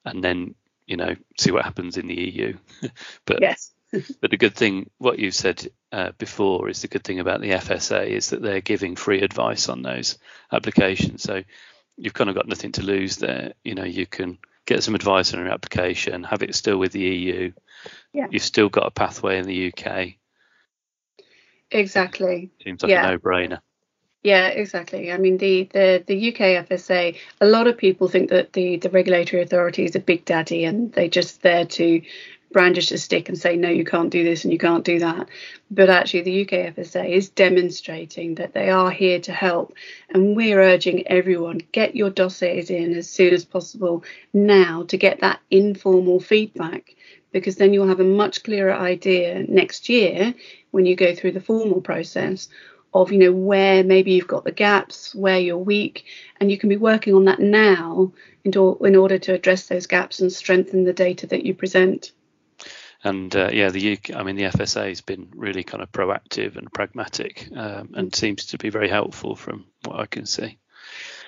and 0.08 0.22
then 0.22 0.54
you 0.86 0.96
know 0.96 1.14
see 1.38 1.50
what 1.50 1.64
happens 1.64 1.96
in 1.96 2.06
the 2.06 2.14
EU. 2.14 2.56
but 3.24 3.40
yes. 3.40 3.72
but 4.20 4.30
the 4.30 4.36
good 4.36 4.54
thing, 4.54 4.90
what 4.98 5.18
you 5.18 5.30
said 5.30 5.66
uh, 5.92 6.12
before, 6.18 6.68
is 6.68 6.82
the 6.82 6.88
good 6.88 7.04
thing 7.04 7.20
about 7.20 7.40
the 7.40 7.52
FSA 7.52 8.06
is 8.06 8.30
that 8.30 8.42
they're 8.42 8.60
giving 8.60 8.96
free 8.96 9.22
advice 9.22 9.70
on 9.70 9.80
those 9.80 10.18
applications. 10.52 11.22
So 11.22 11.42
you've 11.96 12.12
kind 12.12 12.28
of 12.28 12.36
got 12.36 12.48
nothing 12.48 12.72
to 12.72 12.82
lose 12.82 13.16
there. 13.16 13.54
You 13.64 13.74
know, 13.74 13.84
you 13.84 14.06
can 14.06 14.36
get 14.66 14.82
some 14.82 14.94
advice 14.94 15.32
on 15.32 15.40
your 15.40 15.48
application, 15.48 16.22
have 16.24 16.42
it 16.42 16.54
still 16.54 16.76
with 16.76 16.92
the 16.92 17.00
EU. 17.00 17.52
Yeah. 18.12 18.26
You've 18.30 18.42
still 18.42 18.68
got 18.68 18.86
a 18.86 18.90
pathway 18.90 19.38
in 19.38 19.46
the 19.46 19.72
UK. 19.72 20.16
Exactly. 21.70 22.50
Seems 22.62 22.82
like 22.82 22.90
Yeah. 22.90 23.08
a 23.08 23.12
no-brainer. 23.12 23.60
Yeah, 24.22 24.48
exactly. 24.48 25.12
I 25.12 25.16
mean, 25.16 25.38
the, 25.38 25.68
the, 25.72 26.04
the 26.06 26.28
UK 26.28 26.68
FSA, 26.68 27.16
a 27.40 27.46
lot 27.46 27.68
of 27.68 27.78
people 27.78 28.08
think 28.08 28.30
that 28.30 28.52
the, 28.52 28.76
the 28.76 28.90
regulatory 28.90 29.42
authority 29.42 29.84
is 29.84 29.94
a 29.94 30.00
big 30.00 30.24
daddy 30.24 30.64
and 30.64 30.92
they're 30.92 31.08
just 31.08 31.42
there 31.42 31.64
to 31.64 32.02
brandish 32.50 32.90
a 32.90 32.98
stick 32.98 33.28
and 33.28 33.38
say, 33.38 33.56
no, 33.56 33.68
you 33.68 33.84
can't 33.84 34.10
do 34.10 34.24
this 34.24 34.42
and 34.42 34.52
you 34.52 34.58
can't 34.58 34.84
do 34.84 34.98
that. 34.98 35.28
But 35.70 35.88
actually, 35.90 36.22
the 36.22 36.42
UK 36.42 36.74
FSA 36.74 37.08
is 37.08 37.28
demonstrating 37.28 38.36
that 38.36 38.54
they 38.54 38.70
are 38.70 38.90
here 38.90 39.20
to 39.20 39.32
help. 39.32 39.74
And 40.10 40.34
we're 40.34 40.60
urging 40.60 41.06
everyone 41.06 41.60
get 41.72 41.94
your 41.94 42.10
dossiers 42.10 42.70
in 42.70 42.94
as 42.94 43.08
soon 43.08 43.32
as 43.32 43.44
possible 43.44 44.02
now 44.32 44.82
to 44.84 44.96
get 44.96 45.20
that 45.20 45.40
informal 45.50 46.18
feedback 46.18 46.94
because 47.30 47.56
then 47.56 47.72
you'll 47.72 47.88
have 47.88 48.00
a 48.00 48.04
much 48.04 48.42
clearer 48.42 48.72
idea 48.72 49.44
next 49.48 49.88
year 49.88 50.34
when 50.70 50.86
you 50.86 50.96
go 50.96 51.14
through 51.14 51.32
the 51.32 51.40
formal 51.40 51.80
process 51.80 52.48
of 53.02 53.12
you 53.12 53.18
know 53.18 53.32
where 53.32 53.84
maybe 53.84 54.12
you've 54.12 54.26
got 54.26 54.44
the 54.44 54.52
gaps 54.52 55.14
where 55.14 55.38
you're 55.38 55.58
weak 55.58 56.04
and 56.40 56.50
you 56.50 56.58
can 56.58 56.68
be 56.68 56.76
working 56.76 57.14
on 57.14 57.24
that 57.26 57.40
now 57.40 58.12
in, 58.44 58.52
to, 58.52 58.78
in 58.84 58.96
order 58.96 59.18
to 59.18 59.34
address 59.34 59.66
those 59.66 59.86
gaps 59.86 60.20
and 60.20 60.32
strengthen 60.32 60.84
the 60.84 60.92
data 60.92 61.26
that 61.26 61.44
you 61.44 61.54
present. 61.54 62.12
And 63.04 63.34
uh, 63.36 63.50
yeah, 63.52 63.70
the 63.70 63.92
UK, 63.92 64.16
I 64.16 64.22
mean, 64.24 64.36
the 64.36 64.44
FSA 64.44 64.88
has 64.88 65.00
been 65.00 65.28
really 65.34 65.62
kind 65.62 65.82
of 65.82 65.92
proactive 65.92 66.56
and 66.56 66.72
pragmatic, 66.72 67.48
um, 67.54 67.90
and 67.94 68.14
seems 68.14 68.46
to 68.46 68.58
be 68.58 68.70
very 68.70 68.88
helpful 68.88 69.36
from 69.36 69.66
what 69.84 70.00
I 70.00 70.06
can 70.06 70.26
see. 70.26 70.58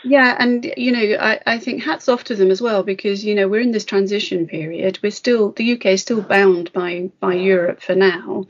yeah 0.03 0.35
and 0.39 0.73
you 0.77 0.93
know 0.93 1.17
I, 1.21 1.41
I 1.47 1.59
think 1.59 1.83
hats 1.83 2.09
off 2.09 2.25
to 2.25 2.35
them 2.35 2.51
as 2.51 2.61
well 2.61 2.83
because 2.83 3.25
you 3.25 3.35
know 3.35 3.49
we're 3.49 3.61
in 3.61 3.71
this 3.71 3.85
transition 3.85 4.47
period. 4.47 4.99
We're 5.03 5.11
still 5.11 5.53
the 5.53 5.75
uk 5.75 5.87
is 5.87 6.03
still 6.03 6.23
bound 6.23 6.73
by 6.73 7.11
by 7.21 7.35
europe 7.35 7.83
for 7.83 7.95
now 7.95 8.47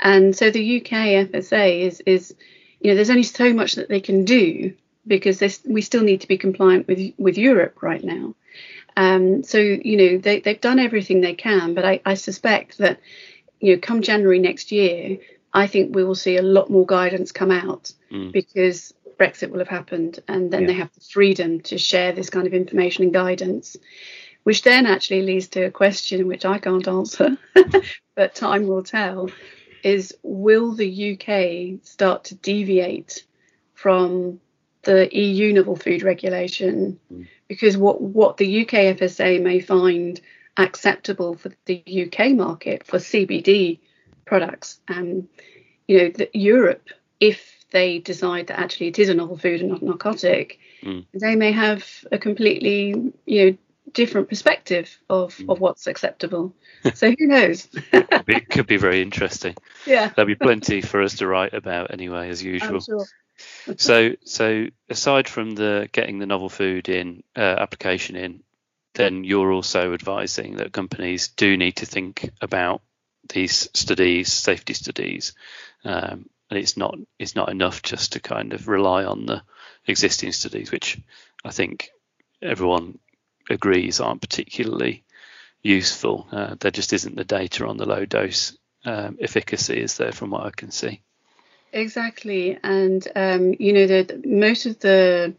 and 0.00 0.36
so 0.36 0.50
the 0.50 0.76
uk 0.78 0.88
fsa 0.88 1.80
is 1.80 2.00
is 2.06 2.34
you 2.80 2.90
know 2.90 2.94
there's 2.94 3.10
only 3.10 3.22
so 3.22 3.52
much 3.52 3.74
that 3.74 3.88
they 3.88 4.00
can 4.00 4.24
do 4.24 4.74
because 5.06 5.42
we 5.66 5.80
still 5.82 6.02
need 6.02 6.20
to 6.20 6.28
be 6.28 6.38
compliant 6.38 6.86
with 6.88 7.12
with 7.18 7.38
europe 7.38 7.82
right 7.82 8.04
now 8.04 8.34
um, 8.96 9.42
so 9.42 9.58
you 9.58 9.96
know 9.96 10.18
they, 10.18 10.40
they've 10.40 10.60
done 10.60 10.78
everything 10.78 11.20
they 11.20 11.34
can 11.34 11.74
but 11.74 11.84
I, 11.84 12.00
I 12.04 12.14
suspect 12.14 12.78
that 12.78 13.00
you 13.60 13.74
know 13.74 13.80
come 13.80 14.02
january 14.02 14.38
next 14.38 14.70
year 14.72 15.18
i 15.52 15.66
think 15.66 15.94
we 15.94 16.04
will 16.04 16.14
see 16.14 16.36
a 16.36 16.42
lot 16.42 16.70
more 16.70 16.86
guidance 16.86 17.32
come 17.32 17.50
out 17.50 17.92
Mm. 18.10 18.32
because 18.32 18.94
Brexit 19.18 19.50
will 19.50 19.60
have 19.60 19.68
happened, 19.68 20.18
and 20.28 20.50
then 20.52 20.62
Yeah. 20.62 20.66
they 20.68 20.72
have 20.74 20.92
the 20.94 21.00
freedom 21.00 21.60
to 21.62 21.78
share 21.78 22.12
this 22.12 22.30
kind 22.30 22.46
of 22.46 22.54
information 22.54 23.04
and 23.04 23.12
guidance, 23.12 23.76
which 24.42 24.62
then 24.62 24.86
actually 24.86 25.22
leads 25.22 25.48
to 25.48 25.62
a 25.64 25.70
question 25.70 26.26
which 26.26 26.44
I 26.44 26.58
can't 26.58 26.86
answer, 26.88 27.36
but 28.16 28.34
time 28.34 28.66
will 28.66 28.82
tell: 28.82 29.30
is 29.84 30.14
will 30.22 30.72
the 30.72 31.12
UK 31.12 31.86
start 31.86 32.24
to 32.24 32.34
deviate 32.34 33.24
from 33.74 34.40
the 34.82 35.14
EU 35.16 35.52
novel 35.52 35.76
food 35.76 36.02
regulation? 36.02 36.98
Mm. 37.12 37.28
Because 37.48 37.76
what 37.76 38.00
what 38.00 38.36
the 38.36 38.62
UK 38.62 38.96
FSA 38.98 39.40
may 39.42 39.60
find 39.60 40.20
acceptable 40.56 41.36
for 41.36 41.52
the 41.66 41.82
UK 41.86 42.30
market 42.32 42.86
for 42.86 42.98
CBD 42.98 43.78
products, 44.24 44.80
and 44.88 45.28
you 45.86 45.98
know, 45.98 46.08
that 46.10 46.34
Europe, 46.34 46.88
if 47.20 47.64
they 47.70 47.98
decide 47.98 48.46
that 48.46 48.58
actually 48.58 48.86
it 48.88 48.98
is 48.98 49.08
a 49.08 49.14
novel 49.14 49.36
food 49.36 49.60
and 49.60 49.70
not 49.70 49.82
a 49.82 49.84
narcotic, 49.84 50.58
Mm. 50.84 51.06
they 51.14 51.34
may 51.34 51.50
have 51.50 52.04
a 52.12 52.18
completely, 52.18 53.12
you 53.24 53.50
know, 53.50 53.56
different 53.92 54.28
perspective 54.28 54.98
of, 55.08 55.36
Mm. 55.36 55.50
of 55.50 55.60
what's 55.60 55.86
acceptable. 55.86 56.54
so 56.94 57.10
who 57.10 57.26
knows? 57.26 57.68
It 58.26 58.48
could 58.48 58.66
be 58.66 58.76
very 58.78 59.02
interesting. 59.02 59.54
yeah, 59.86 60.08
There'll 60.14 60.26
be 60.26 60.34
plenty 60.34 60.80
for 60.80 61.02
us 61.02 61.16
to 61.18 61.26
write 61.26 61.54
about 61.54 61.92
anyway, 61.92 62.28
as 62.30 62.42
usual. 62.42 62.80
Sure. 62.80 63.06
So, 63.76 64.12
so 64.24 64.66
aside 64.88 65.28
from 65.28 65.52
the 65.54 65.88
getting 65.92 66.18
the 66.18 66.26
novel 66.26 66.48
food 66.48 66.88
in 66.88 67.22
uh, 67.36 67.40
application 67.40 68.16
in, 68.16 68.42
then 68.94 69.24
you're 69.24 69.52
also 69.52 69.92
advising 69.92 70.56
that 70.56 70.72
companies 70.72 71.28
do 71.28 71.56
need 71.56 71.76
to 71.76 71.86
think 71.86 72.30
about 72.40 72.80
these 73.32 73.68
studies, 73.74 74.32
safety 74.32 74.72
studies, 74.74 75.32
um, 75.84 76.28
and 76.50 76.58
it's 76.58 76.76
not 76.76 76.96
it's 77.18 77.34
not 77.34 77.48
enough 77.50 77.82
just 77.82 78.12
to 78.12 78.20
kind 78.20 78.52
of 78.52 78.68
rely 78.68 79.04
on 79.04 79.26
the 79.26 79.42
existing 79.86 80.30
studies, 80.32 80.70
which 80.70 80.98
I 81.44 81.50
think 81.50 81.90
everyone 82.40 82.98
agrees 83.48 84.00
aren't 84.00 84.20
particularly 84.20 85.04
useful. 85.62 86.26
Uh, 86.30 86.56
there 86.60 86.70
just 86.70 86.92
isn't 86.92 87.16
the 87.16 87.24
data 87.24 87.66
on 87.66 87.76
the 87.76 87.86
low 87.86 88.04
dose 88.04 88.56
um, 88.84 89.16
efficacy, 89.20 89.80
is 89.80 89.96
there, 89.96 90.12
from 90.12 90.30
what 90.30 90.44
I 90.44 90.50
can 90.50 90.70
see? 90.70 91.00
Exactly, 91.72 92.58
and 92.62 93.06
um, 93.16 93.54
you 93.58 93.72
know 93.72 93.86
that 93.88 94.24
most 94.24 94.66
of 94.66 94.78
the 94.78 95.34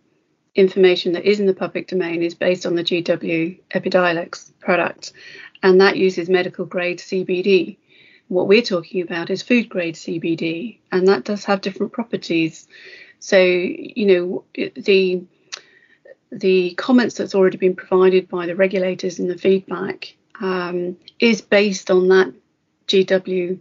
information 0.53 1.13
that 1.13 1.23
is 1.23 1.39
in 1.39 1.45
the 1.45 1.53
public 1.53 1.87
domain 1.87 2.23
is 2.23 2.35
based 2.35 2.65
on 2.65 2.75
the 2.75 2.83
GW 2.83 3.59
Epidiolex 3.73 4.51
product, 4.59 5.13
and 5.63 5.79
that 5.79 5.95
uses 5.95 6.27
medical 6.29 6.65
grade 6.65 6.99
CBD. 6.99 7.77
What 8.27 8.47
we're 8.47 8.63
talking 8.63 9.01
about 9.01 9.29
is 9.29 9.43
food 9.43 9.69
grade 9.69 9.95
CBD, 9.95 10.79
and 10.91 11.07
that 11.07 11.23
does 11.23 11.45
have 11.45 11.61
different 11.61 11.93
properties. 11.93 12.67
So 13.19 13.37
you 13.37 14.05
know 14.05 14.43
the 14.75 15.23
the 16.35 16.73
comments 16.75 17.15
that's 17.15 17.33
already 17.33 17.57
been 17.57 17.75
provided 17.75 18.27
by 18.27 18.45
the 18.45 18.55
regulators 18.55 19.19
in 19.19 19.27
the 19.27 19.37
feedback 19.37 20.15
um, 20.41 20.97
is 21.19 21.41
based 21.41 21.89
on 21.89 22.09
that 22.09 22.33
GW 22.87 23.59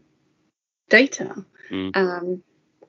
data. 0.91 1.45
Mm. 1.71 1.97
Um, 1.97 2.43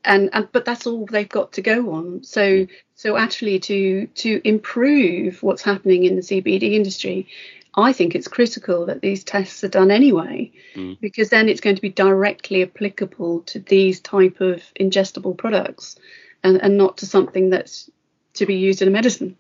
and, 0.04 0.30
and 0.34 0.52
but 0.52 0.66
that's 0.66 0.86
all 0.86 1.06
they've 1.06 1.30
got 1.30 1.54
to 1.54 1.62
go 1.62 1.94
on. 1.94 2.24
So 2.24 2.68
So 2.96 3.18
actually, 3.18 3.60
to 3.60 4.08
to 4.08 4.42
improve 4.44 5.44
what's 5.44 5.62
happening 5.62 6.06
in 6.06 6.16
the 6.16 6.22
CBD 6.22 6.74
industry, 6.74 7.28
I 7.76 7.92
think 7.92 8.16
it's 8.16 8.28
critical 8.28 8.86
that 8.86 9.02
these 9.02 9.24
tests 9.24 9.64
are 9.64 9.70
done 9.70 9.92
anyway, 9.92 10.52
mm. 10.76 11.00
because 11.02 11.30
then 11.30 11.50
it's 11.50 11.62
going 11.62 11.76
to 11.76 11.82
be 11.82 11.90
directly 11.90 12.64
applicable 12.64 13.42
to 13.42 13.60
these 13.60 14.00
type 14.00 14.40
of 14.40 14.64
ingestible 14.80 15.38
products, 15.38 15.98
and, 16.44 16.62
and 16.62 16.78
not 16.78 16.98
to 16.98 17.06
something 17.06 17.50
that's 17.50 17.90
to 18.36 18.46
be 18.46 18.56
used 18.56 18.82
in 18.82 18.88
a 18.88 18.92
medicine. 18.92 19.36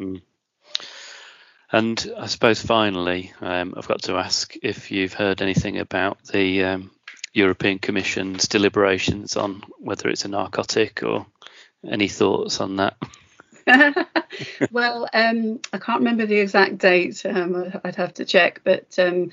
Mm. 0.00 0.22
And 1.72 2.12
I 2.18 2.26
suppose 2.26 2.60
finally, 2.60 3.32
um, 3.40 3.74
I've 3.76 3.86
got 3.86 4.02
to 4.02 4.16
ask 4.16 4.54
if 4.62 4.90
you've 4.90 5.12
heard 5.12 5.40
anything 5.40 5.78
about 5.78 6.24
the 6.24 6.64
um, 6.64 6.90
European 7.32 7.78
Commission's 7.78 8.48
deliberations 8.48 9.36
on 9.36 9.62
whether 9.78 10.08
it's 10.08 10.24
a 10.24 10.28
narcotic 10.28 11.02
or 11.04 11.26
any 11.88 12.08
thoughts 12.08 12.60
on 12.60 12.76
that? 12.76 12.96
well, 14.72 15.08
um, 15.12 15.60
I 15.72 15.78
can't 15.78 16.00
remember 16.00 16.26
the 16.26 16.40
exact 16.40 16.78
date. 16.78 17.24
Um, 17.24 17.72
I'd 17.84 17.96
have 17.96 18.14
to 18.14 18.24
check, 18.24 18.62
but 18.64 18.98
um, 18.98 19.30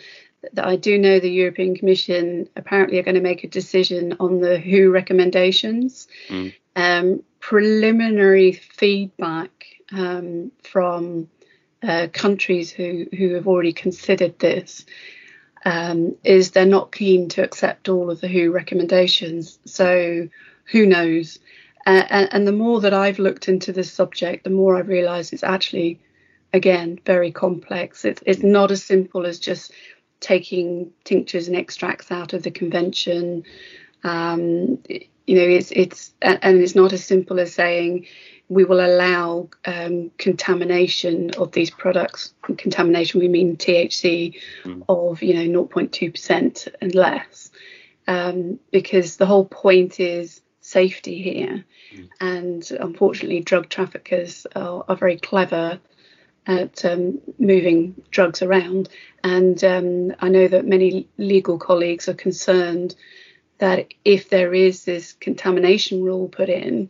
I 0.55 0.75
do 0.75 0.99
know 0.99 1.19
the 1.19 1.31
European 1.31 1.75
Commission 1.75 2.49
apparently 2.55 2.99
are 2.99 3.03
going 3.03 3.15
to 3.15 3.21
make 3.21 3.43
a 3.43 3.47
decision 3.47 4.17
on 4.19 4.41
the 4.41 4.59
WHO 4.59 4.91
recommendations. 4.91 6.07
Mm. 6.27 7.23
preliminary 7.39 8.51
feedback 8.51 9.76
um, 9.91 10.51
from 10.63 11.29
uh, 11.83 12.07
countries 12.11 12.71
who, 12.71 13.05
who 13.17 13.33
have 13.33 13.47
already 13.47 13.73
considered 13.73 14.39
this 14.39 14.85
um, 15.65 16.15
is 16.23 16.51
they're 16.51 16.65
not 16.65 16.91
keen 16.91 17.29
to 17.29 17.43
accept 17.43 17.89
all 17.89 18.09
of 18.09 18.21
the 18.21 18.27
WHO 18.27 18.51
recommendations. 18.51 19.59
So 19.65 20.27
who 20.65 20.85
knows? 20.85 21.39
Uh, 21.85 22.27
and, 22.31 22.45
the 22.45 22.51
more 22.51 22.81
that 22.81 22.93
I've 22.93 23.19
looked 23.19 23.47
into 23.47 23.71
this 23.71 23.91
subject, 23.91 24.43
the 24.43 24.49
more 24.49 24.75
I 24.75 24.81
realise 24.81 25.31
it's 25.31 25.43
actually, 25.43 26.01
again, 26.51 26.99
very 27.05 27.31
complex. 27.31 28.03
It's, 28.03 28.21
it's 28.25 28.43
not 28.43 28.71
as 28.71 28.83
simple 28.83 29.25
as 29.25 29.39
just 29.39 29.71
taking 30.19 30.91
tinctures 31.05 31.47
and 31.47 31.55
extracts 31.55 32.11
out 32.11 32.33
of 32.33 32.43
the 32.43 32.51
convention. 32.51 33.43
Um, 34.03 34.79
you 34.89 35.35
know, 35.35 35.47
it's 35.47 35.71
it's 35.71 36.13
and 36.21 36.61
it's 36.61 36.75
not 36.75 36.93
as 36.93 37.03
simple 37.03 37.39
as 37.39 37.53
saying 37.53 38.05
we 38.49 38.63
will 38.63 38.79
allow 38.79 39.49
um, 39.65 40.11
contamination 40.17 41.31
of 41.31 41.51
these 41.51 41.69
products. 41.69 42.33
And 42.47 42.57
contamination, 42.57 43.19
we 43.19 43.27
mean 43.27 43.57
THC 43.57 44.39
mm. 44.63 44.83
of 44.87 45.21
you 45.21 45.33
know 45.33 45.65
0.2 45.65 46.11
percent 46.11 46.67
and 46.81 46.95
less, 46.95 47.51
um, 48.07 48.59
because 48.71 49.17
the 49.17 49.25
whole 49.25 49.45
point 49.45 49.99
is 49.99 50.41
safety 50.61 51.21
here. 51.21 51.65
Mm. 51.93 52.09
And 52.19 52.71
unfortunately, 52.79 53.41
drug 53.41 53.69
traffickers 53.69 54.45
are, 54.55 54.83
are 54.87 54.95
very 54.95 55.17
clever 55.17 55.79
at 56.45 56.85
um, 56.85 57.19
moving 57.37 58.01
drugs 58.09 58.41
around. 58.41 58.89
And 59.23 59.61
um, 59.63 60.13
I 60.19 60.29
know 60.29 60.47
that 60.47 60.65
many 60.65 61.07
legal 61.17 61.59
colleagues 61.59 62.07
are 62.07 62.13
concerned 62.13 62.95
that 63.57 63.93
if 64.05 64.29
there 64.29 64.53
is 64.53 64.85
this 64.85 65.13
contamination 65.13 66.03
rule 66.03 66.29
put 66.29 66.49
in, 66.49 66.89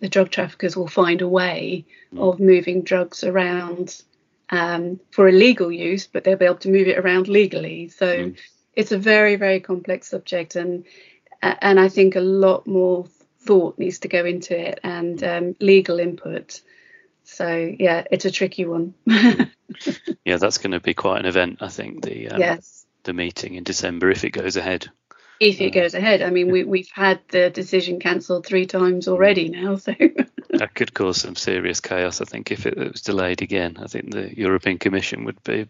the 0.00 0.08
drug 0.08 0.30
traffickers 0.30 0.76
will 0.76 0.88
find 0.88 1.22
a 1.22 1.28
way 1.28 1.84
mm. 2.14 2.20
of 2.20 2.40
moving 2.40 2.82
drugs 2.82 3.24
around 3.24 4.02
um, 4.50 5.00
for 5.10 5.28
illegal 5.28 5.70
use, 5.70 6.06
but 6.06 6.24
they'll 6.24 6.36
be 6.36 6.44
able 6.44 6.56
to 6.56 6.70
move 6.70 6.88
it 6.88 6.98
around 6.98 7.28
legally. 7.28 7.88
So 7.88 8.06
mm. 8.06 8.38
it's 8.74 8.92
a 8.92 8.98
very, 8.98 9.36
very 9.36 9.60
complex 9.60 10.08
subject, 10.08 10.56
and 10.56 10.84
and 11.42 11.78
I 11.78 11.88
think 11.88 12.16
a 12.16 12.20
lot 12.20 12.66
more 12.66 13.06
thought 13.40 13.78
needs 13.78 14.00
to 14.00 14.08
go 14.08 14.24
into 14.24 14.58
it 14.58 14.80
and 14.82 15.22
um, 15.22 15.56
legal 15.60 16.00
input. 16.00 16.60
So 17.24 17.74
yeah, 17.78 18.04
it's 18.10 18.24
a 18.24 18.30
tricky 18.30 18.64
one. 18.64 18.94
yeah, 19.06 20.36
that's 20.36 20.58
going 20.58 20.72
to 20.72 20.80
be 20.80 20.94
quite 20.94 21.20
an 21.20 21.26
event, 21.26 21.58
I 21.60 21.68
think. 21.68 22.04
The 22.04 22.30
um, 22.30 22.40
yes. 22.40 22.86
the 23.02 23.12
meeting 23.12 23.54
in 23.54 23.64
December 23.64 24.10
if 24.10 24.24
it 24.24 24.30
goes 24.30 24.56
ahead 24.56 24.88
if 25.40 25.60
it 25.60 25.70
goes 25.70 25.94
ahead. 25.94 26.22
I 26.22 26.30
mean, 26.30 26.50
we, 26.50 26.64
we've 26.64 26.90
had 26.92 27.20
the 27.28 27.50
decision 27.50 28.00
cancelled 28.00 28.46
three 28.46 28.66
times 28.66 29.08
already 29.08 29.48
now, 29.48 29.76
so. 29.76 29.94
that 30.50 30.74
could 30.74 30.94
cause 30.94 31.20
some 31.20 31.36
serious 31.36 31.80
chaos, 31.80 32.20
I 32.20 32.24
think, 32.24 32.50
if 32.50 32.66
it, 32.66 32.76
was 32.76 33.02
delayed 33.02 33.42
again. 33.42 33.76
I 33.80 33.86
think 33.86 34.10
the 34.10 34.36
European 34.36 34.78
Commission 34.78 35.24
would 35.24 35.42
be 35.44 35.66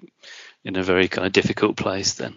in 0.64 0.76
a 0.76 0.82
very 0.82 1.08
kind 1.08 1.26
of 1.26 1.32
difficult 1.32 1.76
place 1.76 2.14
then. 2.14 2.36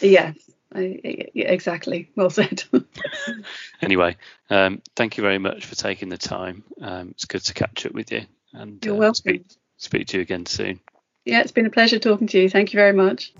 Yes, 0.00 0.36
I, 0.74 1.00
exactly. 1.34 2.10
Well 2.16 2.30
said. 2.30 2.64
anyway, 3.82 4.16
um, 4.50 4.82
thank 4.96 5.16
you 5.16 5.22
very 5.22 5.38
much 5.38 5.66
for 5.66 5.76
taking 5.76 6.08
the 6.08 6.18
time. 6.18 6.64
Um, 6.80 7.10
it's 7.10 7.26
good 7.26 7.42
to 7.44 7.54
catch 7.54 7.86
up 7.86 7.92
with 7.92 8.10
you. 8.10 8.22
And 8.52 8.84
You're 8.84 8.96
uh, 8.96 8.98
welcome. 8.98 9.14
Speak, 9.14 9.46
speak 9.76 10.06
to 10.08 10.18
you 10.18 10.22
again 10.22 10.46
soon. 10.46 10.80
Yeah, 11.24 11.40
it's 11.40 11.52
been 11.52 11.64
a 11.64 11.70
pleasure 11.70 11.98
talking 11.98 12.26
to 12.28 12.38
you. 12.38 12.50
Thank 12.50 12.74
you 12.74 12.78
very 12.78 12.92
much. 12.92 13.32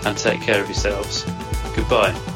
and 0.04 0.16
take 0.16 0.40
care 0.40 0.60
of 0.60 0.68
yourselves. 0.68 1.24
Goodbye. 1.74 2.35